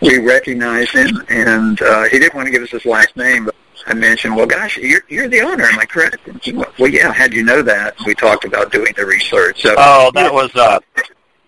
we 0.00 0.18
recognized 0.18 0.90
him, 0.92 1.22
and 1.28 1.80
uh, 1.82 2.04
he 2.04 2.18
didn't 2.18 2.34
want 2.34 2.46
to 2.46 2.52
give 2.52 2.62
us 2.62 2.70
his 2.70 2.84
last 2.84 3.16
name, 3.16 3.44
but 3.46 3.54
I 3.86 3.94
mentioned, 3.94 4.36
well, 4.36 4.46
gosh, 4.46 4.76
you're 4.76 5.02
you're 5.08 5.28
the 5.28 5.40
owner. 5.40 5.64
Am 5.64 5.78
I 5.78 5.84
correct? 5.86 6.26
And 6.26 6.40
he 6.42 6.52
went, 6.52 6.76
well, 6.78 6.88
yeah. 6.90 7.12
How'd 7.12 7.32
you 7.32 7.42
know 7.44 7.62
that? 7.62 7.94
We 8.06 8.14
talked 8.14 8.44
about 8.44 8.70
doing 8.72 8.92
the 8.96 9.06
research. 9.06 9.62
So 9.62 9.74
Oh, 9.76 10.10
that 10.14 10.32
was 10.32 10.54
uh, 10.54 10.78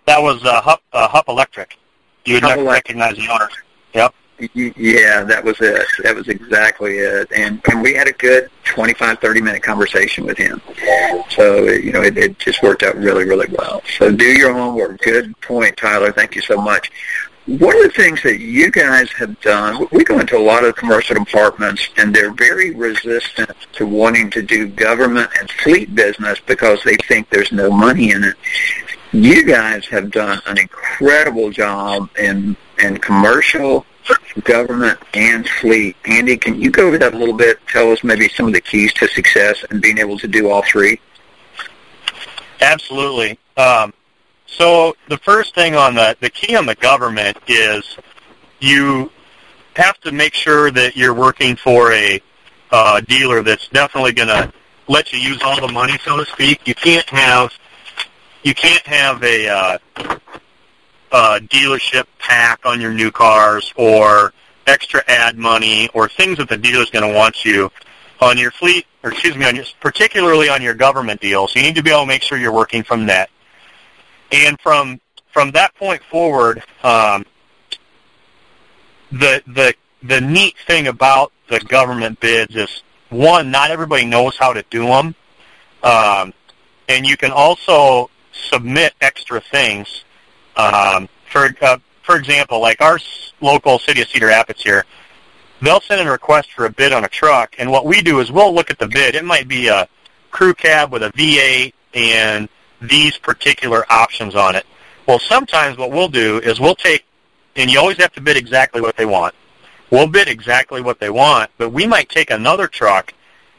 that 0.07 0.21
was 0.21 0.45
uh, 0.45 0.61
Hup, 0.61 0.83
uh, 0.93 1.09
Hup 1.09 1.29
Electric. 1.29 1.79
You 2.25 2.35
would 2.35 2.43
Hup 2.45 2.59
Electric. 2.59 2.97
recognize 2.97 3.17
the 3.17 3.33
owner. 3.33 3.49
Yep. 3.95 4.15
Yeah, 4.55 5.23
that 5.25 5.45
was 5.45 5.61
it. 5.61 5.87
That 6.03 6.15
was 6.17 6.29
exactly 6.29 6.99
it. 6.99 7.31
And 7.35 7.61
and 7.71 7.83
we 7.83 7.95
had 7.95 8.09
a 8.09 8.13
good 8.13 8.51
25, 8.65 9.21
30 9.21 9.41
minute 9.41 9.63
conversation 9.63 10.25
with 10.27 10.37
him. 10.37 10.61
So, 11.31 11.65
you 11.65 11.93
know, 11.93 12.03
it, 12.03 12.19
it 12.19 12.39
just 12.39 12.63
worked 12.63 12.83
out 12.83 12.97
really, 12.97 13.25
really 13.25 13.47
well. 13.59 13.83
So 13.99 14.11
do 14.11 14.25
your 14.25 14.53
homework. 14.53 15.01
Good 15.01 15.39
point, 15.41 15.77
Tyler. 15.77 16.13
Thank 16.13 16.35
you 16.35 16.43
so 16.43 16.61
much. 16.61 16.91
One 17.47 17.77
of 17.77 17.83
the 17.83 17.91
things 17.91 18.23
that 18.23 18.41
you 18.41 18.71
guys 18.71 19.13
have 19.13 19.39
done, 19.43 19.87
we 19.93 20.03
go 20.03 20.19
into 20.19 20.39
a 20.39 20.41
lot 20.41 20.65
of 20.65 20.77
commercial 20.77 21.15
departments, 21.23 21.87
and 21.99 22.15
they're 22.15 22.33
very 22.33 22.75
resistant 22.75 23.51
to 23.75 23.87
wanting 23.87 24.31
to 24.31 24.41
do 24.41 24.67
government 24.67 25.29
and 25.39 25.51
fleet 25.51 25.95
business 25.95 26.41
because 26.47 26.83
they 26.85 26.97
think 27.07 27.29
there's 27.29 27.53
no 27.53 27.71
money 27.71 28.13
in 28.13 28.25
it. 28.25 28.35
You 29.13 29.45
guys 29.45 29.87
have 29.89 30.11
done 30.11 30.41
an 30.47 30.59
incredible 30.59 31.51
job 31.51 32.09
in 32.19 32.57
in 32.83 32.97
commercial, 32.99 33.85
government, 34.43 34.99
and 35.15 35.49
fleet. 35.49 35.97
Andy, 36.05 36.37
can 36.37 36.61
you 36.61 36.71
go 36.71 36.89
over 36.89 36.99
that 36.99 37.15
a 37.15 37.19
little 37.19 37.35
bit? 37.35 37.59
Tell 37.69 37.91
us 37.93 38.03
maybe 38.05 38.29
some 38.29 38.47
of 38.47 38.53
the 38.53 38.61
keys 38.61 38.93
to 38.95 39.09
success 39.09 39.65
and 39.71 39.81
being 39.81 39.99
able 39.99 40.19
to 40.19 40.29
do 40.29 40.51
all 40.51 40.63
three. 40.63 41.01
Absolutely. 42.61 43.39
Um, 43.57 43.93
so 44.47 44.97
the 45.09 45.19
first 45.19 45.55
thing 45.55 45.75
on 45.75 45.95
the 45.95 46.17
the 46.21 46.31
key 46.31 46.57
on 46.57 46.67
the 46.67 46.75
government 46.77 47.37
is 47.49 47.97
you 48.61 49.11
have 49.77 49.99
to 50.01 50.13
make 50.13 50.35
sure 50.35 50.71
that 50.71 50.97
you're 50.97 51.15
working 51.15 51.57
for 51.57 51.93
a 51.93 52.21
uh, 52.71 53.01
dealer 53.03 53.43
that's 53.43 53.69
definitely 53.69 54.13
going 54.13 54.29
to 54.29 54.53
let 54.89 55.13
you 55.13 55.19
use 55.19 55.41
all 55.43 55.61
the 55.61 55.73
money, 55.73 55.99
so 56.05 56.17
to 56.17 56.25
speak. 56.27 56.67
You 56.67 56.75
can't 56.75 57.09
have 57.11 57.53
you 58.43 58.55
can't 58.55 58.87
have 58.87 59.23
a 59.23 59.49
uh, 59.49 59.79
uh, 61.15 61.39
dealership 61.45 62.07
pack 62.19 62.67
on 62.67 62.81
your 62.81 62.93
new 62.93 63.09
cars 63.09 63.73
or 63.77 64.33
extra 64.67 65.01
ad 65.07 65.39
money 65.39 65.89
or 65.95 66.09
things 66.09 66.39
that 66.39 66.49
the 66.49 66.57
dealer's 66.57 66.91
going 66.91 67.09
to 67.09 67.17
want 67.17 67.45
you 67.45 67.71
on 68.21 68.37
your 68.37 68.51
fleet, 68.51 68.85
or 69.05 69.13
excuse 69.13 69.37
me, 69.37 69.47
on 69.47 69.55
your, 69.55 69.65
particularly 69.81 70.49
on 70.49 70.61
your 70.61 70.75
government 70.75 71.21
deals. 71.21 71.55
You 71.55 71.63
need 71.63 71.77
to 71.77 71.85
be 71.85 71.91
able 71.91 72.01
to 72.01 72.07
make 72.07 72.23
sure 72.23 72.37
you're 72.37 72.53
working 72.53 72.83
from 72.83 73.07
net. 73.07 73.31
And 74.33 74.61
from 74.61 75.01
from 75.33 75.53
that 75.53 75.73
point 75.77 76.03
forward, 76.11 76.65
um, 76.83 77.25
the 79.13 79.41
the 79.47 79.73
the 80.03 80.21
neat 80.21 80.57
thing 80.67 80.89
about 80.89 81.33
the 81.49 81.61
government 81.61 82.19
bids 82.19 82.57
is 82.57 82.83
one, 83.11 83.53
not 83.53 83.71
everybody 83.71 84.05
knows 84.05 84.37
how 84.37 84.53
to 84.53 84.65
do 84.71 84.87
them, 84.87 85.15
um, 85.85 86.33
and 86.89 87.07
you 87.07 87.17
can 87.17 87.31
also 87.31 88.11
submit 88.33 88.95
extra 89.01 89.41
things. 89.41 90.05
Um, 90.57 91.09
for 91.31 91.55
uh, 91.63 91.79
for 92.03 92.17
example, 92.17 92.61
like 92.61 92.81
our 92.81 92.99
local 93.41 93.79
city 93.79 94.03
of 94.03 94.09
Cedar 94.09 94.27
Rapids 94.27 94.63
here, 94.63 94.85
they'll 95.61 95.81
send 95.81 96.01
in 96.01 96.07
a 96.07 96.11
request 96.11 96.53
for 96.53 96.67
a 96.67 96.71
bid 96.71 96.93
on 96.93 97.05
a 97.05 97.09
truck, 97.09 97.57
and 97.59 97.71
what 97.71 97.87
we 97.87 98.03
do 98.03 98.21
is 98.21 98.31
we'll 98.31 98.55
look 98.55 98.71
at 98.71 98.79
the 98.79 98.89
bid. 98.89 99.15
It 99.15 99.25
might 99.25 99.49
be 99.49 99.69
a 99.69 99.89
crew 100.31 100.55
cab 100.55 100.93
with 100.93 101.03
a 101.03 101.11
V8 101.13 101.73
and 101.95 102.49
these 102.83 103.17
particular 103.17 103.91
options 103.91 104.35
on 104.35 104.55
it. 104.55 104.67
Well, 105.07 105.19
sometimes 105.19 105.79
what 105.79 105.91
we'll 105.91 106.09
do 106.09 106.39
is 106.41 106.61
we'll 106.61 106.75
take, 106.75 107.05
and 107.57 107.71
you 107.71 107.79
always 107.79 107.99
have 107.99 108.13
to 108.13 108.21
bid 108.21 108.37
exactly 108.37 108.81
what 108.81 108.97
they 108.97 109.07
want. 109.07 109.35
We'll 109.91 110.09
bid 110.09 110.29
exactly 110.29 110.81
what 110.81 110.99
they 110.99 111.11
want, 111.11 111.51
but 111.57 111.71
we 111.71 111.87
might 111.87 112.09
take 112.09 112.31
another 112.31 112.67
truck. 112.67 113.15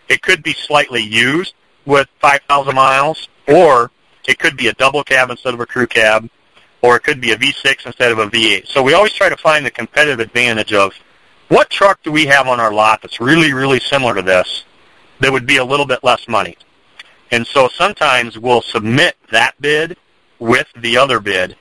It 0.09 0.21
could 0.21 0.43
be 0.43 0.53
slightly 0.53 1.01
used 1.01 1.53
with 1.85 2.07
5,000 2.19 2.75
miles, 2.75 3.29
or 3.47 3.91
it 4.27 4.39
could 4.39 4.57
be 4.57 4.67
a 4.67 4.73
double 4.73 5.03
cab 5.03 5.29
instead 5.29 5.53
of 5.53 5.59
a 5.59 5.65
crew 5.65 5.87
cab, 5.87 6.29
or 6.85 6.97
it 6.97 7.03
could 7.03 7.21
be 7.21 7.31
a 7.31 7.37
V6 7.37 7.85
instead 7.87 8.11
of 8.11 8.19
a 8.19 8.27
V8. 8.27 8.67
So 8.67 8.83
we 8.83 8.93
always 8.93 9.13
try 9.13 9.29
to 9.29 9.37
find 9.37 9.65
the 9.65 9.71
competitive 9.71 10.19
advantage 10.21 10.73
of 10.73 10.93
what 11.49 11.69
truck 11.69 12.01
do 12.03 12.11
we 12.11 12.25
have 12.27 12.47
on 12.47 12.59
our 12.59 12.73
lot 12.73 13.01
that's 13.01 13.19
really, 13.19 13.53
really 13.53 13.79
similar 13.79 14.15
to 14.15 14.21
this 14.23 14.65
that 15.21 15.31
would 15.31 15.47
be 15.47 15.57
a 15.57 15.65
little 15.65 15.87
bit 15.87 16.03
less 16.03 16.27
money. 16.27 16.57
And 17.31 17.47
so 17.47 17.67
sometimes 17.69 18.37
we'll 18.39 18.61
submit 18.63 19.15
that 19.31 19.53
bid 19.61 19.97
with 20.39 20.67
the 20.77 20.97
other 20.97 21.19
bid 21.19 21.57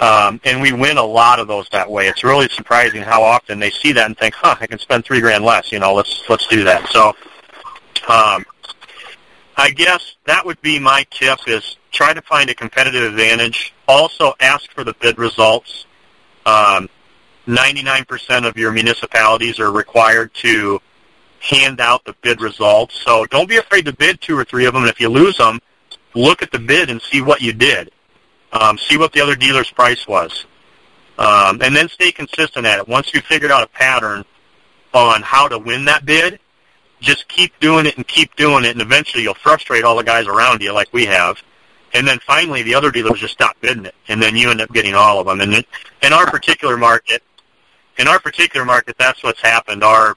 Um, 0.00 0.40
and 0.44 0.60
we 0.60 0.72
win 0.72 0.98
a 0.98 1.04
lot 1.04 1.38
of 1.40 1.48
those 1.48 1.68
that 1.70 1.90
way. 1.90 2.08
It's 2.08 2.24
really 2.24 2.48
surprising 2.48 3.02
how 3.02 3.22
often 3.22 3.60
they 3.60 3.70
see 3.70 3.92
that 3.92 4.06
and 4.06 4.18
think, 4.18 4.34
"Huh, 4.34 4.56
I 4.60 4.66
can 4.66 4.78
spend 4.80 5.04
three 5.04 5.20
grand 5.20 5.44
less." 5.44 5.72
You 5.72 5.78
know, 5.78 5.94
let's 5.94 6.22
let's 6.28 6.46
do 6.48 6.64
that. 6.64 6.88
So, 6.90 7.10
um, 8.08 8.44
I 9.56 9.70
guess 9.70 10.16
that 10.26 10.44
would 10.46 10.60
be 10.62 10.78
my 10.80 11.06
tip: 11.10 11.38
is 11.46 11.76
try 11.92 12.12
to 12.12 12.22
find 12.22 12.50
a 12.50 12.54
competitive 12.54 13.04
advantage. 13.04 13.74
Also, 13.86 14.34
ask 14.40 14.70
for 14.72 14.84
the 14.84 14.94
bid 14.94 15.18
results. 15.18 15.86
Um, 16.46 16.88
99% 17.46 18.46
of 18.46 18.56
your 18.56 18.72
municipalities 18.72 19.60
are 19.60 19.70
required 19.70 20.32
to 20.34 20.80
hand 21.40 21.80
out 21.80 22.04
the 22.04 22.14
bid 22.22 22.40
results. 22.40 23.00
So 23.04 23.26
don't 23.26 23.48
be 23.48 23.56
afraid 23.56 23.84
to 23.86 23.92
bid 23.92 24.20
two 24.20 24.38
or 24.38 24.44
three 24.44 24.64
of 24.64 24.74
them. 24.74 24.84
And 24.84 24.90
if 24.90 25.00
you 25.00 25.08
lose 25.08 25.36
them, 25.36 25.60
look 26.14 26.42
at 26.42 26.50
the 26.50 26.58
bid 26.58 26.90
and 26.90 27.00
see 27.02 27.20
what 27.20 27.42
you 27.42 27.52
did. 27.52 27.90
Um, 28.52 28.78
see 28.78 28.96
what 28.96 29.12
the 29.12 29.20
other 29.20 29.34
dealer's 29.34 29.70
price 29.70 30.06
was. 30.06 30.46
Um, 31.18 31.60
and 31.62 31.74
then 31.74 31.88
stay 31.88 32.12
consistent 32.12 32.66
at 32.66 32.78
it. 32.78 32.88
Once 32.88 33.12
you've 33.12 33.24
figured 33.24 33.50
out 33.50 33.62
a 33.62 33.68
pattern 33.68 34.24
on 34.94 35.22
how 35.22 35.48
to 35.48 35.58
win 35.58 35.84
that 35.86 36.04
bid, 36.04 36.38
just 37.00 37.28
keep 37.28 37.58
doing 37.60 37.86
it 37.86 37.96
and 37.96 38.06
keep 38.06 38.34
doing 38.36 38.64
it, 38.64 38.70
and 38.70 38.80
eventually 38.80 39.24
you'll 39.24 39.34
frustrate 39.34 39.84
all 39.84 39.96
the 39.96 40.04
guys 40.04 40.26
around 40.26 40.62
you 40.62 40.72
like 40.72 40.92
we 40.92 41.04
have. 41.04 41.42
And 41.94 42.06
then 42.06 42.18
finally, 42.20 42.62
the 42.62 42.74
other 42.74 42.90
dealers 42.90 43.20
just 43.20 43.34
stop 43.34 43.56
bidding 43.60 43.84
it, 43.84 43.94
and 44.08 44.22
then 44.22 44.34
you 44.34 44.50
end 44.50 44.60
up 44.60 44.72
getting 44.72 44.94
all 44.94 45.20
of 45.20 45.26
them. 45.26 45.40
And 45.40 45.64
in 46.02 46.12
our 46.12 46.30
particular 46.30 46.76
market, 46.76 47.22
in 47.98 48.08
our 48.08 48.18
particular 48.18 48.64
market, 48.64 48.96
that's 48.98 49.22
what's 49.22 49.42
happened. 49.42 49.84
Our 49.84 50.16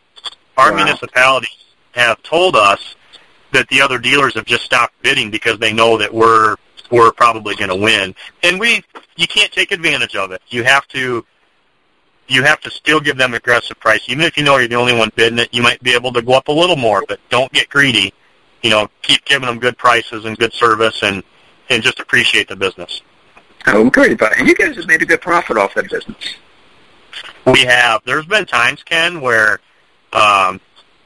our 0.58 0.72
wow. 0.72 0.78
municipalities 0.78 1.66
have 1.92 2.22
told 2.24 2.56
us 2.56 2.96
that 3.52 3.68
the 3.70 3.82
other 3.82 4.00
dealers 4.00 4.34
have 4.36 4.46
just 4.46 4.64
stopped 4.64 4.94
bidding 5.02 5.30
because 5.30 5.60
they 5.60 5.74
know 5.74 5.98
that 5.98 6.14
we're 6.14 6.56
we're 6.92 7.12
probably 7.12 7.56
going 7.56 7.70
to 7.70 7.76
win. 7.76 8.16
And 8.44 8.60
we 8.60 8.84
you 9.18 9.28
can't 9.28 9.52
take 9.52 9.72
advantage 9.72 10.16
of 10.16 10.32
it. 10.32 10.42
You 10.50 10.64
have 10.64 10.88
to 10.90 11.26
you 12.28 12.44
have 12.44 12.60
to 12.62 12.72
still 12.72 13.00
give 13.00 13.18
them 13.18 13.34
aggressive 13.34 13.80
price. 13.80 14.02
Even 14.08 14.24
if 14.24 14.38
you 14.38 14.44
know 14.44 14.58
you're 14.58 14.68
the 14.68 14.76
only 14.76 14.96
one 14.96 15.12
bidding 15.16 15.40
it, 15.40 15.50
you 15.54 15.62
might 15.62 15.82
be 15.84 15.94
able 15.94 16.12
to 16.14 16.22
go 16.22 16.34
up 16.34 16.48
a 16.48 16.52
little 16.52 16.76
more, 16.76 17.04
but 17.08 17.20
don't 17.30 17.52
get 17.52 17.70
greedy. 17.70 18.14
You 18.64 18.72
know, 18.72 18.90
keep 19.04 19.24
giving 19.26 19.48
them 19.48 19.60
good 19.60 19.78
prices 19.78 20.26
and 20.26 20.38
good 20.38 20.54
service 20.54 21.04
and 21.04 21.24
and 21.70 21.84
just 21.84 22.00
appreciate 22.00 22.48
the 22.48 22.56
business. 22.56 23.02
Oh, 23.68 23.90
great. 23.90 24.22
And 24.22 24.48
you 24.48 24.56
guys 24.56 24.76
have 24.76 24.88
made 24.88 25.02
a 25.02 25.06
good 25.06 25.22
profit 25.22 25.58
off 25.58 25.74
that 25.74 25.90
business. 25.90 26.36
We 27.46 27.62
have. 27.62 28.02
There's 28.06 28.26
been 28.26 28.46
times, 28.46 28.84
Ken, 28.84 29.22
where 29.22 29.60
um, 30.14 30.60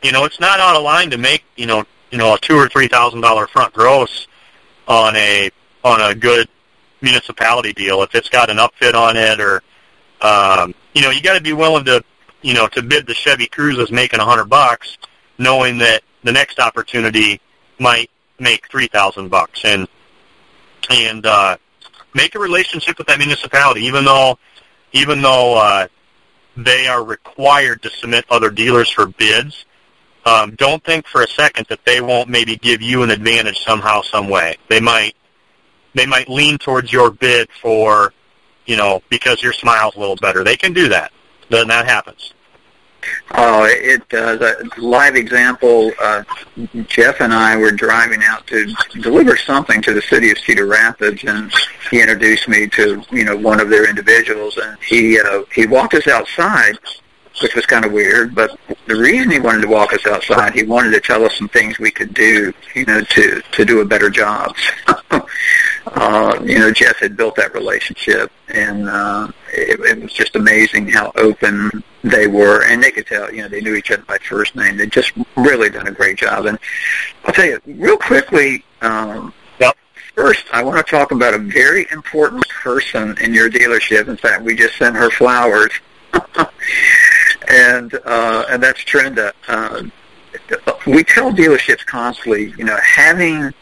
you 0.03 0.11
know 0.11 0.25
it's 0.25 0.39
not 0.39 0.59
out 0.59 0.75
of 0.75 0.83
line 0.83 1.09
to 1.11 1.17
make 1.17 1.43
you 1.55 1.65
know 1.65 1.85
you 2.11 2.17
know 2.17 2.33
a 2.35 2.39
two 2.39 2.55
or 2.55 2.67
three 2.67 2.87
thousand 2.87 3.21
dollar 3.21 3.47
front 3.47 3.73
gross 3.73 4.27
on 4.87 5.15
a 5.15 5.49
on 5.83 6.01
a 6.01 6.15
good 6.15 6.47
municipality 7.01 7.71
deal 7.71 8.01
if 8.03 8.13
it's 8.13 8.27
got 8.27 8.49
an 8.49 8.57
upfit 8.57 8.93
on 8.93 9.15
it 9.15 9.39
or 9.39 9.63
um, 10.21 10.73
you 10.93 11.01
know 11.01 11.11
you 11.11 11.21
got 11.21 11.35
to 11.35 11.41
be 11.41 11.53
willing 11.53 11.85
to 11.85 12.03
you 12.41 12.53
know 12.53 12.67
to 12.67 12.81
bid 12.81 13.05
the 13.05 13.13
Chevy 13.13 13.47
Cruze 13.47 13.81
as 13.81 13.91
making 13.91 14.19
a 14.19 14.25
hundred 14.25 14.45
bucks, 14.45 14.97
knowing 15.37 15.77
that 15.77 16.01
the 16.23 16.31
next 16.31 16.59
opportunity 16.59 17.39
might 17.79 18.09
make 18.39 18.69
three 18.69 18.87
thousand 18.87 19.29
bucks 19.29 19.63
and 19.65 19.87
and 20.89 21.25
uh, 21.25 21.57
make 22.13 22.35
a 22.35 22.39
relationship 22.39 22.97
with 22.97 23.07
that 23.07 23.19
municipality, 23.19 23.81
even 23.81 24.05
though 24.05 24.37
even 24.91 25.21
though 25.21 25.57
uh, 25.57 25.87
they 26.57 26.87
are 26.87 27.03
required 27.03 27.81
to 27.83 27.89
submit 27.89 28.25
other 28.29 28.49
dealers 28.49 28.89
for 28.89 29.07
bids. 29.07 29.65
Um, 30.25 30.55
don't 30.55 30.83
think 30.83 31.07
for 31.07 31.21
a 31.21 31.27
second 31.27 31.67
that 31.69 31.83
they 31.85 32.01
won't 32.01 32.29
maybe 32.29 32.57
give 32.57 32.81
you 32.81 33.03
an 33.03 33.09
advantage 33.09 33.59
somehow, 33.59 34.01
some 34.01 34.27
way. 34.27 34.57
They 34.67 34.81
might 34.81 35.15
they 35.95 36.05
might 36.05 36.29
lean 36.29 36.57
towards 36.57 36.91
your 36.91 37.11
bid 37.11 37.49
for, 37.61 38.13
you 38.65 38.77
know, 38.77 39.01
because 39.09 39.41
your 39.41 39.53
smile's 39.53 39.95
a 39.95 39.99
little 39.99 40.17
better. 40.17 40.43
They 40.43 40.57
can 40.57 40.73
do 40.73 40.89
that. 40.89 41.11
Then 41.49 41.67
that 41.69 41.87
happens. 41.87 42.33
Oh, 43.35 43.65
it 43.69 44.07
does. 44.09 44.41
A 44.41 44.55
live 44.79 45.15
example, 45.15 45.91
uh, 46.01 46.23
Jeff 46.87 47.21
and 47.21 47.33
I 47.33 47.55
were 47.55 47.71
driving 47.71 48.23
out 48.23 48.45
to 48.47 48.73
deliver 49.01 49.37
something 49.37 49.81
to 49.83 49.93
the 49.93 50.01
city 50.01 50.31
of 50.31 50.37
Cedar 50.39 50.65
Rapids, 50.65 51.23
and 51.23 51.51
he 51.89 52.01
introduced 52.01 52.47
me 52.47 52.67
to, 52.67 53.03
you 53.11 53.25
know, 53.25 53.37
one 53.37 53.59
of 53.59 53.69
their 53.69 53.89
individuals, 53.89 54.57
and 54.57 54.77
he, 54.81 55.19
uh, 55.19 55.43
he 55.53 55.67
walked 55.67 55.93
us 55.93 56.07
outside, 56.07 56.77
which 57.41 57.55
was 57.55 57.65
kind 57.65 57.85
of 57.85 57.91
weird, 57.91 58.35
but 58.35 58.59
the 58.87 58.95
reason 58.95 59.31
he 59.31 59.39
wanted 59.39 59.61
to 59.61 59.67
walk 59.67 59.93
us 59.93 60.05
outside, 60.07 60.53
he 60.53 60.63
wanted 60.63 60.91
to 60.91 60.99
tell 60.99 61.23
us 61.23 61.35
some 61.37 61.49
things 61.49 61.79
we 61.79 61.91
could 61.91 62.13
do, 62.13 62.53
you 62.75 62.85
know, 62.85 63.01
to, 63.01 63.41
to 63.51 63.63
do 63.63 63.81
a 63.81 63.85
better 63.85 64.09
job. 64.09 64.53
uh, 65.95 66.39
you 66.43 66.59
know, 66.59 66.71
Jeff 66.71 66.97
had 66.97 67.17
built 67.17 67.35
that 67.35 67.53
relationship, 67.53 68.31
and 68.49 68.87
uh, 68.89 69.31
it, 69.51 69.79
it 69.79 70.01
was 70.01 70.13
just 70.13 70.35
amazing 70.35 70.87
how 70.87 71.11
open 71.15 71.83
they 72.03 72.27
were, 72.27 72.63
and 72.65 72.81
they 72.81 72.91
could 72.91 73.07
tell, 73.07 73.33
you 73.33 73.41
know, 73.41 73.47
they 73.47 73.61
knew 73.61 73.75
each 73.75 73.91
other 73.91 74.03
by 74.03 74.17
first 74.17 74.55
name. 74.55 74.77
They'd 74.77 74.91
just 74.91 75.13
really 75.35 75.69
done 75.69 75.87
a 75.87 75.91
great 75.91 76.17
job. 76.17 76.45
And 76.45 76.59
I'll 77.25 77.33
tell 77.33 77.45
you, 77.45 77.59
real 77.65 77.97
quickly, 77.97 78.63
um, 78.81 79.33
yep. 79.59 79.75
first, 80.15 80.45
I 80.53 80.63
want 80.63 80.85
to 80.85 80.89
talk 80.89 81.11
about 81.11 81.33
a 81.33 81.39
very 81.39 81.87
important 81.91 82.47
person 82.49 83.17
in 83.21 83.33
your 83.33 83.49
dealership. 83.49 84.07
In 84.07 84.17
fact, 84.17 84.43
we 84.43 84.55
just 84.55 84.77
sent 84.77 84.95
her 84.95 85.09
flowers. 85.09 85.71
and 87.49 87.93
uh, 88.05 88.45
and 88.49 88.61
that's 88.61 88.83
Trenda. 88.83 89.31
Uh, 89.47 89.83
we 90.87 91.03
tell 91.03 91.31
dealerships 91.31 91.85
constantly, 91.85 92.53
you 92.57 92.63
know, 92.63 92.77
having 92.83 93.53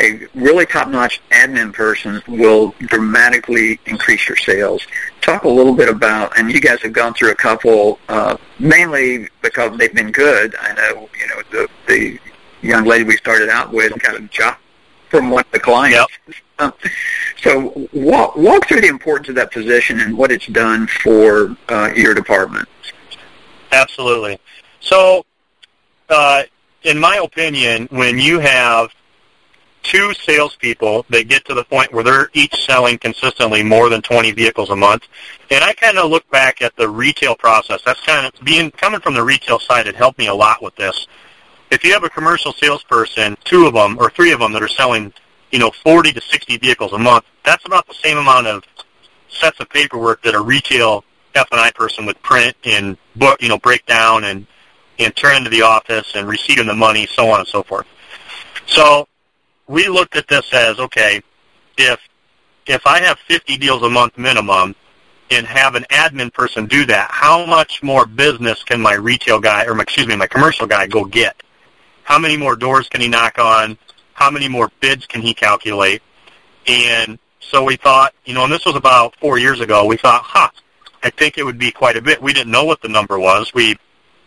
a 0.00 0.26
really 0.34 0.66
top-notch 0.66 1.20
admin 1.30 1.72
person 1.72 2.22
will 2.26 2.74
dramatically 2.80 3.78
increase 3.86 4.28
your 4.28 4.36
sales. 4.36 4.86
Talk 5.20 5.44
a 5.44 5.48
little 5.48 5.74
bit 5.74 5.88
about, 5.88 6.38
and 6.38 6.50
you 6.50 6.60
guys 6.60 6.80
have 6.82 6.92
gone 6.92 7.14
through 7.14 7.30
a 7.32 7.34
couple, 7.34 7.98
uh, 8.08 8.36
mainly 8.58 9.28
because 9.42 9.76
they've 9.78 9.94
been 9.94 10.10
good. 10.10 10.54
I 10.60 10.72
know, 10.74 11.08
you 11.18 11.28
know, 11.28 11.42
the 11.50 11.68
the 11.86 12.18
young 12.62 12.84
lady 12.84 13.04
we 13.04 13.16
started 13.16 13.48
out 13.48 13.72
with 13.72 13.98
got 14.02 14.16
a 14.16 14.20
job 14.28 14.56
from 15.08 15.30
one 15.30 15.44
of 15.44 15.50
the 15.50 15.60
clients. 15.60 16.06
Yep. 16.58 16.74
so 17.42 17.88
walk 17.92 18.36
walk 18.36 18.66
through 18.68 18.82
the 18.82 18.88
importance 18.88 19.28
of 19.30 19.34
that 19.34 19.50
position 19.50 20.00
and 20.00 20.16
what 20.16 20.30
it's 20.30 20.46
done 20.46 20.86
for 20.86 21.56
uh, 21.68 21.90
your 21.94 22.14
department. 22.14 22.68
Absolutely. 23.72 24.38
So, 24.80 25.24
uh, 26.08 26.42
in 26.82 26.98
my 26.98 27.16
opinion, 27.16 27.86
when 27.90 28.18
you 28.18 28.38
have 28.40 28.90
two 29.90 30.14
salespeople 30.14 31.04
that 31.10 31.26
get 31.28 31.44
to 31.44 31.54
the 31.54 31.64
point 31.64 31.92
where 31.92 32.04
they're 32.04 32.30
each 32.32 32.64
selling 32.64 32.96
consistently 32.96 33.62
more 33.62 33.88
than 33.88 34.00
20 34.00 34.30
vehicles 34.30 34.70
a 34.70 34.76
month. 34.76 35.08
And 35.50 35.64
I 35.64 35.72
kind 35.72 35.98
of 35.98 36.08
look 36.10 36.28
back 36.30 36.62
at 36.62 36.76
the 36.76 36.88
retail 36.88 37.34
process. 37.34 37.80
That's 37.84 38.00
kind 38.06 38.24
of 38.24 38.44
being 38.44 38.70
coming 38.70 39.00
from 39.00 39.14
the 39.14 39.24
retail 39.24 39.58
side. 39.58 39.88
It 39.88 39.96
helped 39.96 40.18
me 40.18 40.28
a 40.28 40.34
lot 40.34 40.62
with 40.62 40.76
this. 40.76 41.08
If 41.72 41.82
you 41.82 41.92
have 41.92 42.04
a 42.04 42.08
commercial 42.08 42.52
salesperson, 42.52 43.36
two 43.44 43.66
of 43.66 43.74
them 43.74 43.98
or 43.98 44.10
three 44.10 44.30
of 44.30 44.38
them 44.38 44.52
that 44.52 44.62
are 44.62 44.68
selling, 44.68 45.12
you 45.50 45.58
know, 45.58 45.72
40 45.82 46.12
to 46.12 46.20
60 46.20 46.58
vehicles 46.58 46.92
a 46.92 46.98
month, 46.98 47.24
that's 47.44 47.64
about 47.66 47.86
the 47.88 47.94
same 47.94 48.18
amount 48.18 48.46
of 48.46 48.62
sets 49.28 49.58
of 49.58 49.68
paperwork 49.70 50.22
that 50.22 50.34
a 50.34 50.40
retail 50.40 51.04
F&I 51.34 51.70
person 51.72 52.06
would 52.06 52.20
print 52.22 52.56
and 52.64 52.96
book, 53.16 53.42
you 53.42 53.48
know, 53.48 53.58
break 53.58 53.84
down 53.86 54.24
and 54.24 54.46
and 54.98 55.16
turn 55.16 55.34
into 55.34 55.48
the 55.48 55.62
office 55.62 56.12
and 56.14 56.28
receiving 56.28 56.66
the 56.66 56.74
money, 56.74 57.06
so 57.06 57.30
on 57.30 57.40
and 57.40 57.48
so 57.48 57.62
forth. 57.62 57.86
So 58.66 59.08
we 59.70 59.86
looked 59.86 60.16
at 60.16 60.26
this 60.26 60.52
as 60.52 60.80
okay, 60.80 61.22
if 61.78 62.00
if 62.66 62.86
I 62.86 63.00
have 63.02 63.18
50 63.20 63.56
deals 63.56 63.82
a 63.82 63.88
month 63.88 64.18
minimum 64.18 64.74
and 65.30 65.46
have 65.46 65.76
an 65.76 65.84
admin 65.90 66.32
person 66.32 66.66
do 66.66 66.84
that, 66.86 67.08
how 67.10 67.46
much 67.46 67.80
more 67.80 68.04
business 68.04 68.64
can 68.64 68.80
my 68.80 68.94
retail 68.94 69.38
guy 69.38 69.64
or 69.64 69.74
my, 69.74 69.84
excuse 69.84 70.08
me, 70.08 70.16
my 70.16 70.26
commercial 70.26 70.66
guy 70.66 70.88
go 70.88 71.04
get? 71.04 71.40
How 72.02 72.18
many 72.18 72.36
more 72.36 72.56
doors 72.56 72.88
can 72.88 73.00
he 73.00 73.06
knock 73.06 73.38
on? 73.38 73.78
How 74.12 74.28
many 74.28 74.48
more 74.48 74.72
bids 74.80 75.06
can 75.06 75.22
he 75.22 75.32
calculate? 75.32 76.02
And 76.66 77.18
so 77.38 77.62
we 77.62 77.76
thought, 77.76 78.12
you 78.24 78.34
know, 78.34 78.42
and 78.44 78.52
this 78.52 78.66
was 78.66 78.74
about 78.74 79.14
four 79.20 79.38
years 79.38 79.60
ago, 79.60 79.86
we 79.86 79.96
thought, 79.96 80.22
huh, 80.24 80.50
I 81.04 81.10
think 81.10 81.38
it 81.38 81.44
would 81.44 81.58
be 81.58 81.70
quite 81.70 81.96
a 81.96 82.02
bit. 82.02 82.20
We 82.20 82.32
didn't 82.32 82.50
know 82.50 82.64
what 82.64 82.82
the 82.82 82.88
number 82.88 83.20
was. 83.20 83.54
We 83.54 83.76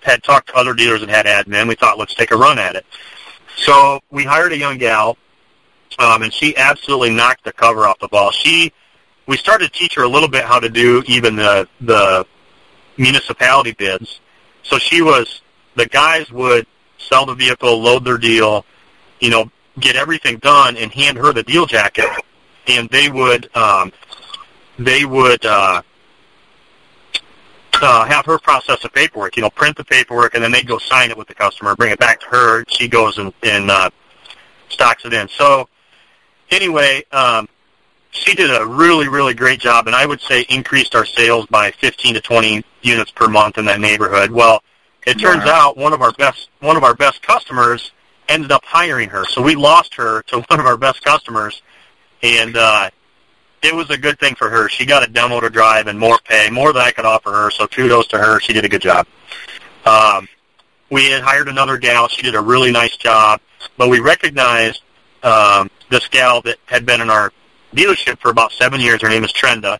had 0.01 0.23
talked 0.23 0.47
to 0.49 0.56
other 0.56 0.73
dealers 0.73 1.01
that 1.01 1.10
had 1.10 1.25
admin. 1.25 1.67
We 1.67 1.75
thought, 1.75 1.99
let's 1.99 2.13
take 2.13 2.32
a 2.32 2.38
run 2.38 2.60
at 2.60 2.77
it. 2.77 2.86
So 3.58 3.99
we 4.10 4.23
hired 4.23 4.53
a 4.53 4.58
young 4.58 4.77
gal 4.77 5.17
um, 5.99 6.23
and 6.23 6.34
she 6.34 6.56
absolutely 6.58 7.12
knocked 7.12 7.43
the 7.43 7.53
cover 7.53 7.86
off 7.86 7.99
the 7.99 8.08
ball. 8.08 8.32
She, 8.32 8.71
we 9.27 9.38
started 9.38 9.71
to 9.71 9.79
teach 9.79 9.95
her 9.95 10.03
a 10.03 10.08
little 10.08 10.29
bit 10.29 10.43
how 10.43 10.60
to 10.60 10.69
do 10.69 11.03
even 11.08 11.36
the 11.36 11.67
the 11.82 12.25
municipality 12.97 13.71
bids. 13.73 14.19
So 14.63 14.77
she 14.77 15.01
was 15.01 15.41
the 15.75 15.88
guys 15.88 16.32
would 16.32 16.67
sell 16.97 17.25
the 17.25 17.36
vehicle, 17.36 17.82
load 17.82 18.06
their 18.06 18.17
deal, 18.17 18.65
you 19.19 19.29
know, 19.29 19.49
get 19.79 19.95
everything 19.95 20.38
done, 20.38 20.77
and 20.77 20.91
hand 20.91 21.17
her 21.17 21.34
the 21.34 21.43
deal 21.43 21.65
jacket, 21.65 22.10
and 22.67 22.89
they 22.89 23.10
would 23.10 23.49
um, 23.56 23.91
they 24.77 25.06
would. 25.06 25.45
Uh, 25.45 25.82
uh, 27.82 28.06
have 28.06 28.25
her 28.25 28.39
process 28.39 28.82
the 28.82 28.89
paperwork, 28.89 29.36
you 29.36 29.41
know, 29.41 29.49
print 29.49 29.75
the 29.75 29.84
paperwork, 29.84 30.36
and 30.36 30.43
then 30.43 30.51
they'd 30.51 30.67
go 30.67 30.77
sign 30.77 31.12
it 31.12 31.17
with 31.17 31.27
the 31.27 31.34
customer, 31.34 31.75
bring 31.75 31.91
it 31.91 31.99
back 31.99 32.19
to 32.19 32.25
her. 32.27 32.63
She 32.67 32.88
goes 32.88 33.17
and, 33.17 33.34
and 33.43 33.69
uh, 33.69 33.89
stocks 34.69 35.06
it 35.06 35.13
in. 35.13 35.27
So 35.27 35.67
anyway, 36.54 37.04
um, 37.12 37.48
she 38.12 38.36
did 38.36 38.50
a 38.50 38.66
really, 38.66 39.08
really 39.08 39.34
great 39.34 39.60
job, 39.60 39.88
and 39.88 39.96
I 39.96 40.06
would 40.06 40.22
say 40.22 40.46
increased 40.50 40.96
our 40.96 41.06
sales 41.06 41.48
by 41.48 41.72
15 41.72 42.13
to 42.13 42.22
20 42.22 42.63
units 42.82 43.12
per 43.12 43.28
month 43.28 43.58
in 43.58 43.66
that 43.66 43.80
neighborhood. 43.80 44.30
Well, 44.32 44.62
it 45.06 45.20
turns 45.20 45.46
Wow. 45.46 45.70
out 45.70 45.78
one 45.78 45.94
of 45.94 46.02
our 46.02 46.12
best 46.13 46.50
one 46.62 46.78
of 46.78 46.84
our 46.84 46.94
best 46.94 47.22
customers 47.22 47.92
ended 48.30 48.52
up 48.52 48.63
hiring 48.63 49.10
her, 49.10 49.26
so 49.26 49.42
we 49.42 49.56
lost 49.56 49.94
her 49.96 50.22
to 50.28 50.42
one 50.48 50.60
of 50.60 50.66
our 50.66 50.78
best 50.78 51.04
customers, 51.04 51.62
and 52.22 52.56
uh, 52.56 52.89
it 53.63 53.74
was 53.74 53.89
a 53.89 53.98
good 53.98 54.20
thing 54.20 54.36
for 54.36 54.50
her. 54.50 54.70
She 54.70 54.86
got 54.86 55.04
a 55.04 55.12
demo 55.12 55.39
to 55.42 55.50
drive 55.50 55.88
and 55.88 56.00
more 56.00 56.20
pay, 56.24 56.50
more 56.50 56.72
than 56.72 56.82
I 56.82 56.92
could 56.92 57.06
offer 57.06 57.32
her. 57.32 57.52
So 57.52 57.68
kudos 57.68 58.08
to 58.10 58.18
her. 58.18 58.39
She 58.39 58.54
did 58.54 58.63
a 58.63 58.70
good 58.70 58.82
job. 58.82 59.08
Um, 59.86 60.28
we 60.89 61.10
had 61.10 61.22
hired 61.22 61.48
another 61.50 61.78
gal. 61.78 62.08
She 62.08 62.22
did 62.22 62.36
a 62.36 62.42
really 62.42 62.72
nice 62.72 62.96
job, 62.96 63.42
but 63.78 63.89
we 63.89 64.00
recognized 64.00 64.84
um, 65.24 65.70
this 65.93 66.08
gal 66.10 66.41
that 66.41 66.58
had 66.65 66.86
been 66.86 66.99
in 66.99 67.10
our 67.10 67.32
dealership 67.73 68.19
for 68.19 68.29
about 68.29 68.51
seven 68.51 68.82
years. 68.82 69.01
Her 69.01 69.10
name 69.10 69.23
is 69.23 69.32
Trenda. 69.32 69.79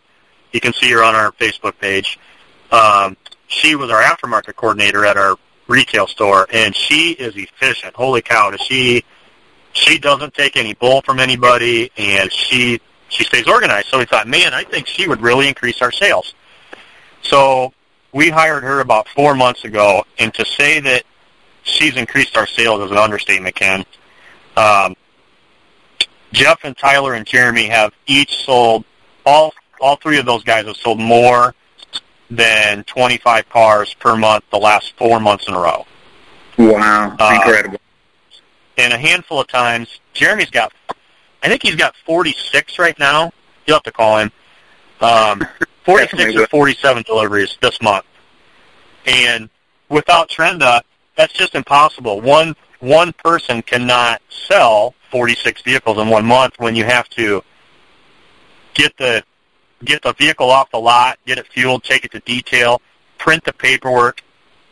You 0.52 0.62
can 0.62 0.72
see 0.74 0.92
her 0.92 1.04
on 1.04 1.16
our 1.16 1.32
Facebook 1.34 1.78
page. 1.80 2.20
Um, 2.72 3.18
she 3.48 3.76
was 3.76 3.90
our 3.90 4.02
aftermarket 4.02 4.56
coordinator 4.56 5.06
at 5.06 5.18
our 5.18 5.36
retail 5.68 6.08
store, 6.08 6.48
and 6.54 6.76
she 6.76 7.12
is 7.12 7.36
efficient. 7.36 7.96
Holy 7.96 8.22
cow! 8.22 8.52
Does 8.52 8.62
she 8.62 9.04
she 9.74 9.98
doesn't 9.98 10.34
take 10.34 10.56
any 10.56 10.74
bull 10.76 11.02
from 11.02 11.20
anybody, 11.20 11.92
and 11.98 12.32
she 12.32 12.80
she 13.10 13.24
stays 13.24 13.48
organized. 13.48 13.88
So 13.88 14.00
we 14.00 14.06
thought, 14.06 14.28
man, 14.28 14.54
I 14.54 14.64
think 14.64 14.88
she 14.88 15.08
would 15.08 15.22
really 15.22 15.48
increase 15.48 15.82
our 15.82 15.92
sales. 15.92 16.34
So 17.22 17.74
we 18.12 18.30
hired 18.30 18.64
her 18.64 18.80
about 18.80 19.08
four 19.10 19.36
months 19.36 19.66
ago, 19.66 20.06
and 20.20 20.34
to 20.36 20.46
say 20.46 20.80
that 20.80 21.04
she's 21.64 21.96
increased 21.96 22.38
our 22.38 22.48
sales 22.48 22.82
is 22.82 22.92
an 22.92 22.98
understatement, 22.98 23.56
Ken. 23.56 23.86
Um, 24.56 24.96
Jeff 26.34 26.60
and 26.64 26.76
Tyler 26.78 27.14
and 27.14 27.26
Jeremy 27.26 27.68
have 27.68 27.94
each 28.08 28.44
sold 28.44 28.84
all 29.26 29.54
all 29.80 29.96
three 29.98 30.18
of 30.18 30.26
those 30.26 30.44
guys 30.44 30.66
have 30.66 30.76
sold 30.76 31.00
more 31.00 31.56
than 32.30 32.84
25 32.86 33.48
cars 33.50 33.94
per 33.94 34.16
month 34.16 34.44
the 34.52 34.58
last 34.58 34.94
four 34.98 35.20
months 35.20 35.48
in 35.48 35.54
a 35.54 35.60
row. 35.60 35.86
Wow, 36.58 37.16
Uh, 37.20 37.32
incredible. 37.36 37.80
And 38.78 38.94
a 38.94 38.98
handful 38.98 39.40
of 39.42 39.48
times, 39.48 40.00
Jeremy's 40.14 40.50
got, 40.50 40.74
I 41.44 41.48
think 41.50 41.62
he's 41.62 41.76
got 41.76 41.96
46 42.06 42.80
right 42.80 42.98
now. 42.98 43.32
You'll 43.66 43.76
have 43.76 43.84
to 43.84 43.92
call 43.92 44.18
him. 44.20 44.32
Um, 45.02 45.46
46 45.86 46.36
or 46.36 46.48
47 46.48 47.04
deliveries 47.04 47.58
this 47.62 47.82
month. 47.82 48.06
And 49.06 49.50
without 49.90 50.30
Trenda, 50.30 50.82
that's 51.16 51.34
just 51.34 51.56
impossible. 51.56 52.22
One 52.22 52.56
one 52.80 53.14
person 53.24 53.62
cannot 53.62 54.22
sell 54.30 54.94
46 55.14 55.62
vehicles 55.62 56.00
in 56.00 56.10
one 56.10 56.26
month 56.26 56.56
when 56.58 56.76
you 56.76 56.84
have 56.86 57.08
to 57.10 57.44
get 58.74 58.98
the 58.98 59.24
get 59.86 60.02
the 60.02 60.14
vehicle 60.14 60.50
off 60.50 60.72
the 60.72 60.80
lot, 60.80 61.20
get 61.28 61.38
it 61.38 61.46
fueled, 61.46 61.84
take 61.84 62.04
it 62.04 62.12
to 62.14 62.20
detail, 62.22 62.82
print 63.20 63.44
the 63.44 63.54
paperwork, 63.54 64.24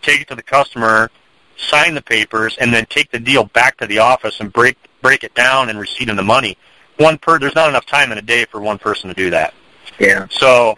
take 0.02 0.22
it 0.22 0.28
to 0.30 0.36
the 0.36 0.42
customer, 0.42 1.12
sign 1.58 1.94
the 1.94 2.02
papers, 2.02 2.58
and 2.60 2.74
then 2.74 2.88
take 2.88 3.12
the 3.12 3.20
deal 3.20 3.44
back 3.44 3.78
to 3.78 3.86
the 3.86 4.00
office 4.00 4.40
and 4.40 4.52
break 4.52 4.78
break 5.04 5.24
it 5.24 5.36
down 5.36 5.70
and 5.70 5.80
receipt 5.80 6.06
them 6.06 6.16
the 6.16 6.24
money. 6.24 6.58
One 6.98 7.20
per 7.20 7.38
there's 7.38 7.54
not 7.54 7.70
enough 7.70 7.86
time 7.86 8.12
in 8.12 8.18
a 8.18 8.24
day 8.24 8.46
for 8.46 8.60
one 8.60 8.80
person 8.80 9.10
to 9.10 9.14
do 9.14 9.30
that. 9.30 9.54
Yeah. 10.00 10.26
So 10.32 10.76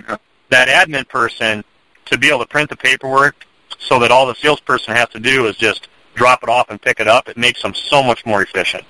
that 0.49 0.67
admin 0.67 1.07
person 1.07 1.63
to 2.07 2.17
be 2.17 2.27
able 2.27 2.39
to 2.39 2.47
print 2.47 2.69
the 2.69 2.75
paperwork 2.75 3.47
so 3.79 3.97
that 3.99 4.11
all 4.11 4.27
the 4.27 4.35
salesperson 4.35 4.93
has 4.93 5.07
to 5.09 5.21
do 5.21 5.47
is 5.47 5.55
just 5.55 5.87
drop 6.15 6.43
it 6.43 6.49
off 6.49 6.69
and 6.69 6.81
pick 6.81 6.99
it 6.99 7.07
up, 7.07 7.29
it 7.29 7.37
makes 7.37 7.61
them 7.61 7.73
so 7.73 8.03
much 8.03 8.25
more 8.25 8.41
efficient. 8.41 8.83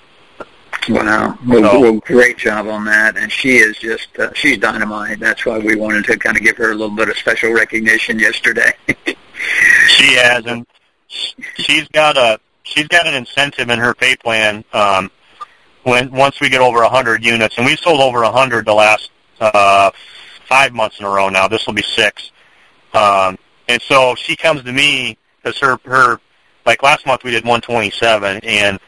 Wow. 0.90 1.38
Well, 1.46 1.72
So- 1.72 1.80
well, 1.80 1.94
great 2.00 2.38
job 2.38 2.68
on 2.68 2.86
that. 2.86 3.18
And 3.18 3.32
she 3.32 3.58
is 3.58 3.78
just, 3.78 4.08
uh, 4.20 4.32
she's 4.34 4.58
dynamite. 4.58 5.20
That's 5.20 5.46
why 5.46 5.58
we 5.60 5.76
wanted 5.76 6.06
to 6.06 6.18
kind 6.18 6.36
of 6.38 6.44
give 6.44 6.58
her 6.58 6.72
a 6.72 6.76
little 6.76 6.96
bit 6.96 7.10
of 7.10 7.18
special 7.18 7.52
recognition 7.52 8.20
yesterday. 8.20 8.74
She 9.88 10.14
has, 10.16 10.46
and 10.46 10.66
she's 11.10 11.86
got 11.90 12.16
a 12.16 12.40
she's 12.64 12.88
got 12.88 13.06
an 13.06 13.14
incentive 13.14 13.70
in 13.70 13.78
her 13.78 13.94
pay 13.94 14.16
plan. 14.16 14.64
Um, 14.72 15.12
when 15.84 16.10
once 16.12 16.40
we 16.40 16.48
get 16.50 16.62
over 16.62 16.82
a 16.84 16.88
hundred 16.90 17.26
units, 17.26 17.58
and 17.58 17.66
we've 17.66 17.80
sold 17.80 18.00
over 18.00 18.24
a 18.24 18.32
hundred 18.32 18.66
the 18.66 18.74
last 18.74 19.12
uh, 19.42 19.92
five 20.48 20.72
months 20.74 21.00
in 21.00 21.06
a 21.06 21.10
row 21.10 21.28
now. 21.28 21.48
This 21.50 21.68
will 21.68 21.74
be 21.74 21.82
six, 21.84 22.32
um, 22.94 23.38
and 23.68 23.82
so 23.82 24.16
she 24.16 24.38
comes 24.38 24.64
to 24.64 24.72
me 24.72 25.18
because 25.42 25.60
her 25.60 25.78
her 25.84 26.20
like 26.66 26.82
last 26.82 27.06
month 27.06 27.26
we 27.26 27.32
did 27.32 27.44
127, 27.44 28.40
and 28.46 28.80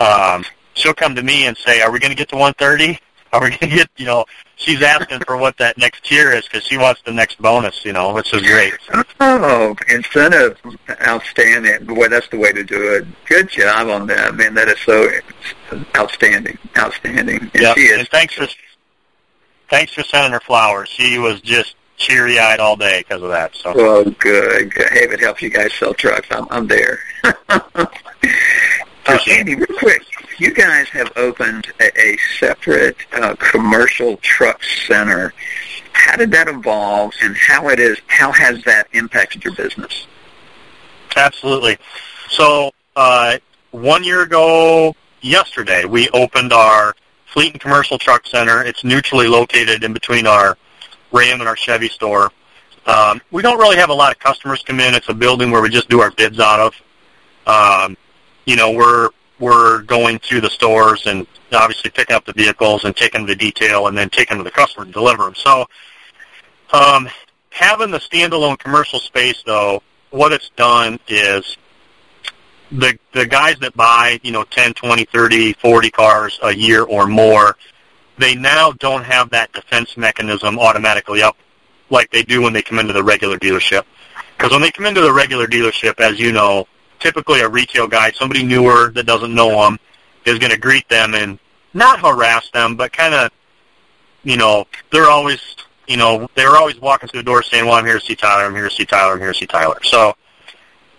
um, 0.00 0.44
she'll 0.74 0.94
come 0.94 1.14
to 1.14 1.22
me 1.22 1.46
and 1.46 1.56
say, 1.56 1.80
"Are 1.82 1.90
we 1.90 1.98
going 1.98 2.10
to 2.12 2.16
get 2.16 2.28
to 2.30 2.36
130? 2.36 2.98
Are 3.32 3.40
we 3.40 3.48
going 3.50 3.58
to 3.60 3.66
get 3.68 3.88
you 3.96 4.06
know?" 4.06 4.24
She's 4.56 4.80
asking 4.80 5.20
for 5.26 5.36
what 5.36 5.56
that 5.58 5.76
next 5.76 6.04
tier 6.04 6.30
is 6.30 6.44
because 6.44 6.62
she 6.64 6.78
wants 6.78 7.02
the 7.04 7.12
next 7.12 7.42
bonus, 7.42 7.84
you 7.84 7.92
know, 7.92 8.14
which 8.14 8.32
is 8.32 8.42
great. 8.42 8.74
oh, 9.18 9.74
incentive. 9.88 10.56
Outstanding. 11.04 11.84
Boy, 11.84 12.06
that's 12.08 12.28
the 12.28 12.38
way 12.38 12.52
to 12.52 12.62
do 12.62 12.94
it. 12.94 13.04
Good 13.26 13.48
job 13.48 13.88
on 13.88 14.06
that, 14.06 14.36
man. 14.36 14.54
That 14.54 14.68
is 14.68 14.78
so 14.86 15.08
outstanding. 15.96 16.56
Outstanding. 16.78 17.40
And 17.40 17.50
Yep. 17.54 17.76
she 17.76 17.82
is. 17.84 17.98
And 18.00 18.08
thanks 18.10 18.34
for 18.34 18.46
thanks 19.68 19.92
for 19.94 20.04
sending 20.04 20.30
her 20.32 20.40
flowers. 20.40 20.88
She 20.90 21.18
was 21.18 21.40
just 21.40 21.74
cheery 21.96 22.38
eyed 22.38 22.60
all 22.60 22.76
day 22.76 23.00
because 23.06 23.22
of 23.22 23.30
that. 23.30 23.56
So 23.56 23.72
Oh, 23.74 24.04
good. 24.04 24.72
good. 24.72 24.88
Hey, 24.90 25.04
if 25.06 25.12
it 25.12 25.20
helps 25.20 25.42
you 25.42 25.50
guys 25.50 25.72
sell 25.74 25.92
trucks, 25.94 26.28
I'm, 26.30 26.46
I'm 26.50 26.66
there. 26.68 27.00
uh, 27.48 27.86
Andy, 29.28 29.54
real 29.56 29.66
quick, 29.78 30.02
you 30.42 30.52
guys 30.52 30.88
have 30.88 31.12
opened 31.14 31.68
a, 31.80 32.00
a 32.00 32.16
separate 32.40 32.96
uh, 33.12 33.36
commercial 33.36 34.16
truck 34.18 34.60
center. 34.64 35.32
How 35.92 36.16
did 36.16 36.32
that 36.32 36.48
evolve, 36.48 37.12
and 37.22 37.36
how 37.36 37.68
it 37.68 37.78
is? 37.78 37.96
How 38.08 38.32
has 38.32 38.62
that 38.64 38.88
impacted 38.92 39.44
your 39.44 39.54
business? 39.54 40.08
absolutely. 41.14 41.76
So 42.28 42.72
uh, 42.96 43.38
one 43.70 44.02
year 44.02 44.22
ago, 44.22 44.96
yesterday, 45.20 45.84
we 45.84 46.08
opened 46.08 46.52
our 46.52 46.96
fleet 47.26 47.52
and 47.52 47.60
commercial 47.60 47.98
truck 47.98 48.26
center. 48.26 48.64
It's 48.64 48.82
neutrally 48.82 49.28
located 49.28 49.84
in 49.84 49.92
between 49.92 50.26
our 50.26 50.56
Ram 51.12 51.38
and 51.38 51.48
our 51.48 51.56
Chevy 51.56 51.88
store. 51.88 52.32
Um, 52.86 53.20
we 53.30 53.42
don't 53.42 53.58
really 53.58 53.76
have 53.76 53.90
a 53.90 53.94
lot 53.94 54.10
of 54.10 54.18
customers 54.18 54.62
come 54.62 54.80
in. 54.80 54.94
It's 54.94 55.08
a 55.08 55.14
building 55.14 55.52
where 55.52 55.62
we 55.62 55.68
just 55.68 55.88
do 55.88 56.00
our 56.00 56.10
bids 56.10 56.40
out 56.40 56.58
of. 56.58 56.74
Um, 57.46 57.96
you 58.46 58.56
know, 58.56 58.72
we're 58.72 59.10
we're 59.42 59.82
going 59.82 60.20
to 60.20 60.40
the 60.40 60.48
stores 60.48 61.04
and 61.06 61.26
obviously 61.50 61.90
picking 61.90 62.14
up 62.14 62.24
the 62.24 62.32
vehicles 62.32 62.84
and 62.84 62.94
taking 62.94 63.22
them 63.22 63.26
to 63.26 63.34
detail 63.34 63.88
and 63.88 63.98
then 63.98 64.08
taking 64.08 64.36
them 64.36 64.44
to 64.44 64.48
the 64.48 64.54
customer 64.54 64.86
to 64.86 64.92
deliver 64.92 65.24
them. 65.24 65.34
So, 65.34 65.66
um, 66.72 67.08
having 67.50 67.90
the 67.90 67.98
standalone 67.98 68.56
commercial 68.56 69.00
space, 69.00 69.42
though, 69.44 69.82
what 70.10 70.32
it's 70.32 70.50
done 70.50 71.00
is 71.08 71.56
the 72.70 72.96
the 73.12 73.26
guys 73.26 73.56
that 73.58 73.74
buy, 73.74 74.20
you 74.22 74.30
know, 74.30 74.44
10, 74.44 74.74
20, 74.74 75.06
30, 75.06 75.54
40 75.54 75.90
cars 75.90 76.38
a 76.44 76.54
year 76.54 76.84
or 76.84 77.08
more, 77.08 77.56
they 78.18 78.36
now 78.36 78.70
don't 78.78 79.02
have 79.02 79.28
that 79.30 79.52
defense 79.52 79.96
mechanism 79.96 80.56
automatically 80.56 81.20
up 81.20 81.36
like 81.90 82.08
they 82.12 82.22
do 82.22 82.42
when 82.42 82.52
they 82.52 82.62
come 82.62 82.78
into 82.78 82.92
the 82.92 83.02
regular 83.02 83.38
dealership. 83.38 83.82
Because 84.38 84.52
when 84.52 84.62
they 84.62 84.70
come 84.70 84.86
into 84.86 85.00
the 85.00 85.12
regular 85.12 85.48
dealership, 85.48 85.98
as 85.98 86.20
you 86.20 86.30
know, 86.30 86.68
typically 87.02 87.40
a 87.40 87.48
retail 87.48 87.88
guy, 87.88 88.12
somebody 88.12 88.44
newer 88.44 88.90
that 88.94 89.04
doesn't 89.04 89.34
know 89.34 89.50
them, 89.62 89.78
is 90.24 90.38
going 90.38 90.52
to 90.52 90.58
greet 90.58 90.88
them 90.88 91.14
and 91.14 91.38
not 91.74 91.98
harass 91.98 92.48
them, 92.50 92.76
but 92.76 92.92
kind 92.92 93.12
of, 93.14 93.30
you 94.22 94.36
know, 94.36 94.66
they're 94.92 95.08
always, 95.08 95.40
you 95.88 95.96
know, 95.96 96.28
they're 96.36 96.56
always 96.56 96.80
walking 96.80 97.08
through 97.08 97.20
the 97.20 97.24
door 97.24 97.42
saying, 97.42 97.64
"Well, 97.64 97.74
I'm 97.74 97.84
here 97.84 97.98
to 97.98 98.04
see 98.04 98.14
Tyler. 98.14 98.44
I'm 98.44 98.54
here 98.54 98.68
to 98.68 98.74
see 98.74 98.84
Tyler. 98.84 99.14
I'm 99.14 99.18
here 99.18 99.32
to 99.32 99.38
see 99.38 99.46
Tyler." 99.46 99.78
So, 99.82 100.14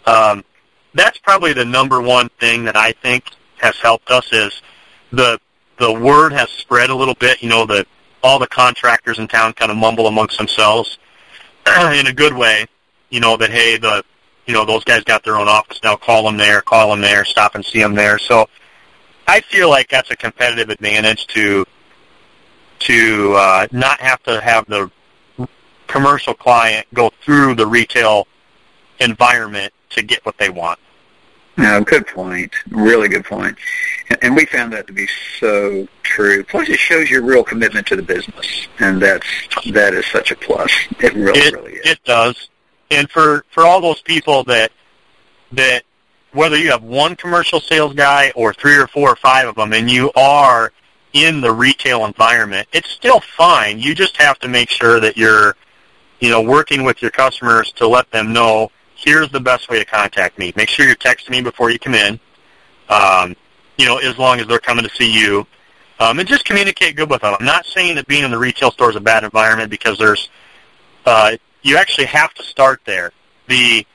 um, 0.05 0.43
that's 0.93 1.17
probably 1.19 1.53
the 1.53 1.63
number 1.63 2.01
one 2.01 2.29
thing 2.39 2.65
that 2.65 2.75
I 2.75 2.91
think 2.91 3.23
has 3.57 3.77
helped 3.77 4.11
us 4.11 4.31
is 4.33 4.61
the 5.11 5.39
the 5.79 5.91
word 5.91 6.33
has 6.33 6.49
spread 6.49 6.89
a 6.89 6.95
little 6.95 7.15
bit. 7.15 7.41
You 7.41 7.49
know, 7.49 7.65
that 7.67 7.87
all 8.21 8.39
the 8.39 8.47
contractors 8.47 9.19
in 9.19 9.27
town 9.27 9.53
kind 9.53 9.71
of 9.71 9.77
mumble 9.77 10.07
amongst 10.07 10.37
themselves 10.37 10.97
in 11.67 12.07
a 12.07 12.13
good 12.13 12.33
way. 12.33 12.65
You 13.09 13.21
know 13.21 13.37
that 13.37 13.51
hey, 13.51 13.77
the 13.77 14.03
you 14.45 14.53
know 14.53 14.65
those 14.65 14.83
guys 14.83 15.03
got 15.03 15.23
their 15.23 15.35
own 15.35 15.47
office 15.47 15.79
now. 15.83 15.95
Call 15.95 16.23
them 16.23 16.37
there. 16.37 16.61
Call 16.61 16.89
them 16.89 17.01
there. 17.01 17.25
Stop 17.25 17.55
and 17.55 17.65
see 17.65 17.79
them 17.79 17.95
there. 17.95 18.17
So 18.19 18.47
I 19.27 19.41
feel 19.41 19.69
like 19.69 19.89
that's 19.89 20.11
a 20.11 20.15
competitive 20.15 20.69
advantage 20.69 21.27
to 21.27 21.65
to 22.79 23.33
uh, 23.33 23.67
not 23.71 23.99
have 24.01 24.21
to 24.23 24.41
have 24.41 24.65
the 24.67 24.89
commercial 25.87 26.33
client 26.33 26.85
go 26.93 27.11
through 27.23 27.55
the 27.55 27.65
retail 27.65 28.27
environment 28.99 29.71
to 29.91 30.03
get 30.03 30.25
what 30.25 30.37
they 30.37 30.49
want. 30.49 30.79
No, 31.55 31.81
good 31.81 32.07
point. 32.07 32.51
Really 32.71 33.07
good 33.07 33.25
point. 33.25 33.55
And, 34.09 34.23
and 34.23 34.35
we 34.35 34.45
found 34.45 34.73
that 34.73 34.87
to 34.87 34.93
be 34.93 35.07
so 35.39 35.87
true. 36.01 36.43
Plus, 36.43 36.67
it 36.67 36.79
shows 36.79 37.09
your 37.11 37.21
real 37.21 37.43
commitment 37.43 37.85
to 37.87 37.95
the 37.95 38.01
business, 38.01 38.67
and 38.79 39.01
that's 39.01 39.27
that 39.71 39.93
is 39.93 40.05
such 40.07 40.31
a 40.31 40.35
plus. 40.35 40.71
It 40.99 41.13
really, 41.13 41.39
it, 41.39 41.53
really 41.53 41.73
is. 41.73 41.91
It 41.91 42.03
does. 42.03 42.49
And 42.93 43.09
for 43.09 43.45
for 43.49 43.63
all 43.63 43.81
those 43.81 44.01
people 44.01 44.43
that 44.45 44.71
that 45.53 45.83
whether 46.31 46.57
you 46.57 46.71
have 46.71 46.83
one 46.83 47.15
commercial 47.15 47.59
sales 47.59 47.93
guy 47.93 48.31
or 48.35 48.53
three 48.53 48.75
or 48.75 48.87
four 48.87 49.09
or 49.09 49.15
five 49.15 49.47
of 49.47 49.55
them, 49.55 49.73
and 49.73 49.89
you 49.89 50.11
are 50.15 50.71
in 51.13 51.41
the 51.41 51.51
retail 51.51 52.05
environment, 52.05 52.67
it's 52.73 52.89
still 52.89 53.19
fine. 53.19 53.79
You 53.79 53.93
just 53.93 54.17
have 54.17 54.39
to 54.39 54.47
make 54.47 54.69
sure 54.69 54.99
that 54.99 55.15
you're, 55.15 55.55
you 56.19 56.29
know, 56.29 56.41
working 56.41 56.83
with 56.83 57.01
your 57.01 57.11
customers 57.11 57.71
to 57.73 57.87
let 57.87 58.09
them 58.11 58.33
know 58.33 58.71
here's 58.95 59.29
the 59.29 59.39
best 59.39 59.69
way 59.69 59.79
to 59.79 59.85
contact 59.85 60.39
me. 60.39 60.53
Make 60.55 60.69
sure 60.69 60.85
you're 60.85 60.95
texting 60.95 61.31
me 61.31 61.41
before 61.41 61.69
you 61.69 61.77
come 61.77 61.93
in. 61.93 62.19
Um, 62.89 63.35
you 63.77 63.85
know, 63.85 63.97
as 63.97 64.17
long 64.17 64.39
as 64.39 64.47
they're 64.47 64.59
coming 64.59 64.83
to 64.83 64.89
see 64.95 65.11
you, 65.11 65.45
um, 65.99 66.19
and 66.19 66.27
just 66.27 66.45
communicate 66.45 66.95
good 66.95 67.09
with 67.09 67.21
them. 67.21 67.35
I'm 67.39 67.45
not 67.45 67.65
saying 67.65 67.95
that 67.95 68.07
being 68.07 68.23
in 68.23 68.31
the 68.31 68.37
retail 68.37 68.71
store 68.71 68.89
is 68.89 68.95
a 68.95 69.01
bad 69.01 69.23
environment 69.23 69.69
because 69.69 69.97
there's, 69.97 70.29
uh, 71.05 71.37
you 71.63 71.77
actually 71.77 72.05
have 72.05 72.33
to 72.35 72.43
start 72.43 72.81
there. 72.85 73.11
The 73.47 73.85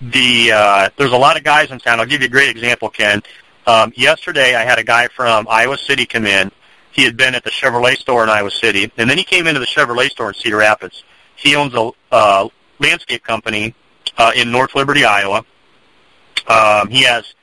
the 0.00 0.50
uh, 0.52 0.90
there's 0.96 1.12
a 1.12 1.16
lot 1.16 1.36
of 1.36 1.44
guys 1.44 1.70
in 1.70 1.78
town. 1.78 2.00
I'll 2.00 2.06
give 2.06 2.20
you 2.20 2.26
a 2.26 2.30
great 2.30 2.50
example, 2.50 2.90
Ken. 2.90 3.22
Um, 3.66 3.92
yesterday, 3.96 4.56
I 4.56 4.64
had 4.64 4.78
a 4.78 4.84
guy 4.84 5.08
from 5.08 5.46
Iowa 5.48 5.78
City 5.78 6.04
come 6.04 6.26
in. 6.26 6.50
He 6.90 7.04
had 7.04 7.16
been 7.16 7.34
at 7.34 7.44
the 7.44 7.50
Chevrolet 7.50 7.96
store 7.96 8.24
in 8.24 8.28
Iowa 8.28 8.50
City, 8.50 8.92
and 8.98 9.08
then 9.08 9.16
he 9.16 9.24
came 9.24 9.46
into 9.46 9.60
the 9.60 9.66
Chevrolet 9.66 10.10
store 10.10 10.28
in 10.28 10.34
Cedar 10.34 10.58
Rapids. 10.58 11.04
He 11.36 11.54
owns 11.56 11.74
a 11.74 11.90
uh, 12.10 12.48
landscape 12.80 13.22
company 13.22 13.74
uh, 14.18 14.32
in 14.34 14.50
North 14.50 14.74
Liberty, 14.74 15.04
Iowa. 15.04 15.44
Um, 16.48 16.88
he 16.88 17.04
has 17.04 17.34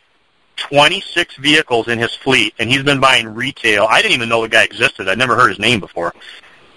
26 0.57 1.37
vehicles 1.37 1.87
in 1.87 1.97
his 1.97 2.13
fleet, 2.13 2.53
and 2.59 2.69
he's 2.69 2.83
been 2.83 2.99
buying 2.99 3.33
retail. 3.33 3.87
I 3.89 4.01
didn't 4.01 4.13
even 4.13 4.29
know 4.29 4.41
the 4.41 4.49
guy 4.49 4.65
existed. 4.65 5.07
I'd 5.07 5.17
never 5.17 5.35
heard 5.35 5.49
his 5.49 5.59
name 5.59 5.79
before. 5.79 6.13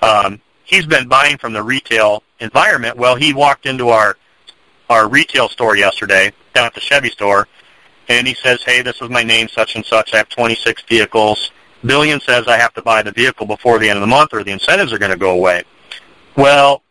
Um, 0.01 0.41
he's 0.73 0.87
been 0.87 1.07
buying 1.07 1.37
from 1.37 1.53
the 1.53 1.63
retail 1.63 2.23
environment. 2.41 2.97
Well, 2.97 3.15
he 3.15 3.33
walked 3.33 3.67
into 3.67 3.91
our 3.91 4.17
our 4.89 5.09
retail 5.09 5.49
store 5.49 5.77
yesterday 5.77 6.33
down 6.55 6.67
at 6.67 6.75
the 6.75 6.81
Chevy 6.81 7.09
store, 7.11 7.47
and 8.09 8.27
he 8.27 8.35
says, 8.35 8.63
"Hey, 8.63 8.83
this 8.83 9.01
is 9.01 9.09
my 9.09 9.23
name, 9.23 9.49
such 9.49 9.77
and 9.77 9.85
such. 9.85 10.13
I 10.13 10.19
have 10.19 10.29
26 10.29 10.83
vehicles. 10.89 11.53
Billion 11.85 12.21
says 12.21 12.49
I 12.49 12.57
have 12.57 12.75
to 12.75 12.83
buy 12.83 13.03
the 13.03 13.13
vehicle 13.13 13.47
before 13.47 13.79
the 13.79 13.89
end 13.89 13.97
of 13.97 14.01
the 14.01 14.07
month, 14.07 14.33
or 14.33 14.43
the 14.43 14.51
incentives 14.51 14.93
are 14.93 14.99
going 14.99 15.13
to 15.13 15.19
go 15.19 15.31
away." 15.31 15.63
Well, 16.37 16.83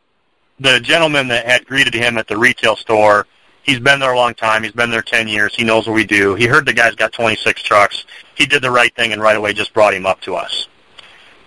the 0.60 0.80
gentleman 0.80 1.28
that 1.30 1.46
had 1.48 1.66
greeted 1.66 1.96
him 1.96 2.18
at 2.18 2.28
the 2.28 2.38
retail 2.38 2.76
store, 2.76 3.26
he's 3.64 3.80
been 3.80 4.00
there 4.00 4.14
a 4.14 4.18
long 4.18 4.36
time. 4.36 4.62
He's 4.62 4.72
been 4.72 4.92
there 4.92 5.02
10 5.02 5.28
years. 5.28 5.56
He 5.56 5.64
knows 5.64 5.88
what 5.88 5.96
we 5.96 6.06
do. 6.06 6.36
He 6.36 6.46
heard 6.46 6.68
the 6.68 6.74
guy's 6.74 6.94
got 6.94 7.12
26 7.12 7.64
trucks. 7.64 8.06
He 8.36 8.46
did 8.46 8.62
the 8.62 8.70
right 8.70 8.96
thing 8.96 9.12
and 9.12 9.22
right 9.22 9.36
away 9.36 9.54
just 9.54 9.74
brought 9.74 9.96
him 9.96 10.06
up 10.06 10.22
to 10.22 10.36
us. 10.36 10.68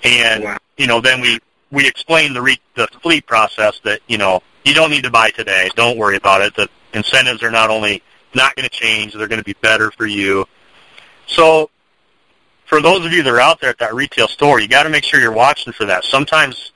And 0.03 0.43
wow. 0.43 0.59
you 0.77 0.89
know, 0.89 1.01
then 1.01 1.21
we 1.21 1.39
we 1.75 1.87
explained 1.87 2.35
the 2.37 2.43
re- 2.43 2.61
the 2.77 2.87
fleet 3.03 3.27
process 3.27 3.81
that 3.85 4.01
you 4.07 4.17
know 4.17 4.43
you 4.65 4.73
don't 4.73 4.91
need 4.91 5.05
to 5.05 5.11
buy 5.11 5.31
today. 5.31 5.69
Don't 5.75 5.99
worry 5.99 6.17
about 6.17 6.41
it. 6.41 6.55
The 6.55 6.69
incentives 6.95 7.43
are 7.43 7.51
not 7.51 7.69
only 7.69 8.03
not 8.35 8.55
going 8.57 8.69
to 8.69 8.75
change, 8.75 9.13
they're 9.13 9.29
going 9.29 9.41
to 9.41 9.45
be 9.45 9.57
better 9.61 9.91
for 9.91 10.07
you. 10.07 10.47
So 11.27 11.71
for 12.67 12.81
those 12.81 13.05
of 13.05 13.13
you 13.13 13.23
that 13.23 13.31
are 13.31 13.41
out 13.41 13.61
there 13.61 13.71
at 13.71 13.79
that 13.79 13.95
retail 13.95 14.29
store, 14.29 14.61
you 14.61 14.69
got 14.69 14.85
to 14.85 14.91
make 14.91 15.05
sure 15.05 15.21
you're 15.21 15.33
watching 15.33 15.73
for 15.73 15.85
that. 15.85 16.05
Sometimes, 16.05 16.73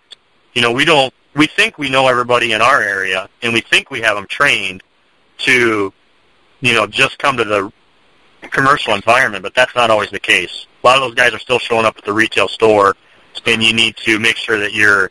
you 0.54 0.62
know, 0.62 0.72
we 0.72 0.84
don't, 0.84 1.12
we 1.34 1.46
think 1.46 1.78
we 1.78 1.88
know 1.88 2.08
everybody 2.08 2.52
in 2.52 2.61
our 2.61 2.80
area 2.80 3.28
and 3.42 3.52
we 3.52 3.61
think 3.61 3.90
we 3.90 4.00
have 4.00 4.16
them 4.16 4.26
trained 4.28 4.82
to, 5.38 5.92
you 6.61 6.74
know, 6.74 6.87
just 6.87 7.18
come 7.18 7.37
to 7.37 7.44
the 7.44 7.72
commercial 8.42 8.94
environment, 8.94 9.42
but 9.42 9.54
that's 9.54 9.74
not 9.74 9.90
always 9.90 10.11
the 10.11 10.20
case. 10.20 10.66
A 10.82 10.87
lot 10.87 10.96
of 10.96 11.02
those 11.02 11.14
guys 11.14 11.32
are 11.32 11.38
still 11.38 11.58
showing 11.58 11.84
up 11.84 11.96
at 11.96 12.04
the 12.04 12.12
retail 12.12 12.48
store 12.48 12.96
and 13.46 13.62
you 13.62 13.72
need 13.72 13.96
to 13.98 14.18
make 14.18 14.36
sure 14.36 14.58
that 14.58 14.72
you're 14.72 15.10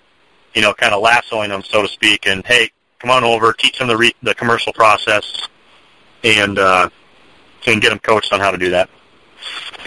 you 0.58 0.63
know, 0.63 0.73
kind 0.73 0.91
of 0.91 1.01
lassoing 1.03 1.49
them, 1.49 1.62
so 1.62 1.84
to 1.84 1.88
speak, 1.88 2.25
and 2.25 2.43
hey, 2.47 2.71
come 2.97 3.12
on 3.12 3.23
over, 3.23 3.53
teach 3.53 3.77
them 3.77 3.88
the 3.88 3.95
re- 3.95 4.15
the 4.23 4.34
commercial 4.34 4.73
process, 4.73 5.47
and 6.23 6.58
uh, 6.58 6.89
and 7.67 7.80
get 7.80 7.89
them 7.89 7.99
coached 7.99 8.34
on 8.34 8.39
how 8.39 8.49
to 8.49 8.58
do 8.58 8.71
that. 8.71 8.89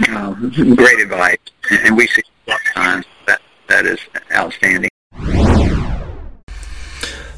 Uh, 0.09 0.33
great 0.77 1.01
advice, 1.01 1.39
and 1.71 1.97
we 1.97 2.07
see 2.07 2.23
a 2.47 2.51
lot 2.51 2.61
of 2.61 2.73
times 2.73 3.07
that 3.27 3.41
that 3.67 3.85
is 3.85 3.99
outstanding. 4.33 4.89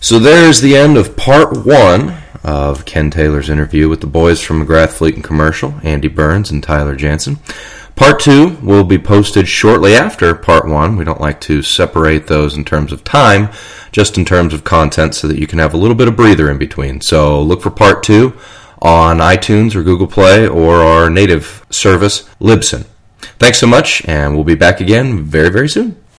So 0.02 0.18
there's 0.18 0.60
the 0.60 0.76
end 0.76 0.98
of 0.98 1.16
part 1.16 1.64
one 1.64 2.18
of 2.44 2.84
Ken 2.84 3.10
Taylor's 3.10 3.48
interview 3.48 3.88
with 3.88 4.02
the 4.02 4.06
boys 4.06 4.42
from 4.42 4.66
McGrath 4.66 4.90
Fleet 4.90 5.14
and 5.14 5.24
Commercial, 5.24 5.74
Andy 5.82 6.08
Burns 6.08 6.50
and 6.50 6.62
Tyler 6.62 6.96
Janssen. 6.96 7.38
Part 8.02 8.18
two 8.18 8.56
will 8.64 8.82
be 8.82 8.98
posted 8.98 9.46
shortly 9.46 9.94
after 9.94 10.34
part 10.34 10.66
one. 10.66 10.96
We 10.96 11.04
don't 11.04 11.20
like 11.20 11.40
to 11.42 11.62
separate 11.62 12.26
those 12.26 12.56
in 12.56 12.64
terms 12.64 12.90
of 12.90 13.04
time, 13.04 13.48
just 13.92 14.18
in 14.18 14.24
terms 14.24 14.52
of 14.52 14.64
content, 14.64 15.14
so 15.14 15.28
that 15.28 15.38
you 15.38 15.46
can 15.46 15.60
have 15.60 15.72
a 15.72 15.76
little 15.76 15.94
bit 15.94 16.08
of 16.08 16.16
breather 16.16 16.50
in 16.50 16.58
between. 16.58 17.00
So 17.00 17.40
look 17.40 17.62
for 17.62 17.70
part 17.70 18.02
two 18.02 18.36
on 18.80 19.18
iTunes 19.18 19.76
or 19.76 19.84
Google 19.84 20.08
Play 20.08 20.48
or 20.48 20.78
our 20.78 21.10
native 21.10 21.64
service, 21.70 22.28
Libsyn. 22.40 22.86
Thanks 23.38 23.60
so 23.60 23.68
much, 23.68 24.04
and 24.08 24.34
we'll 24.34 24.42
be 24.42 24.56
back 24.56 24.80
again 24.80 25.22
very, 25.22 25.50
very 25.50 25.68
soon. 25.68 26.01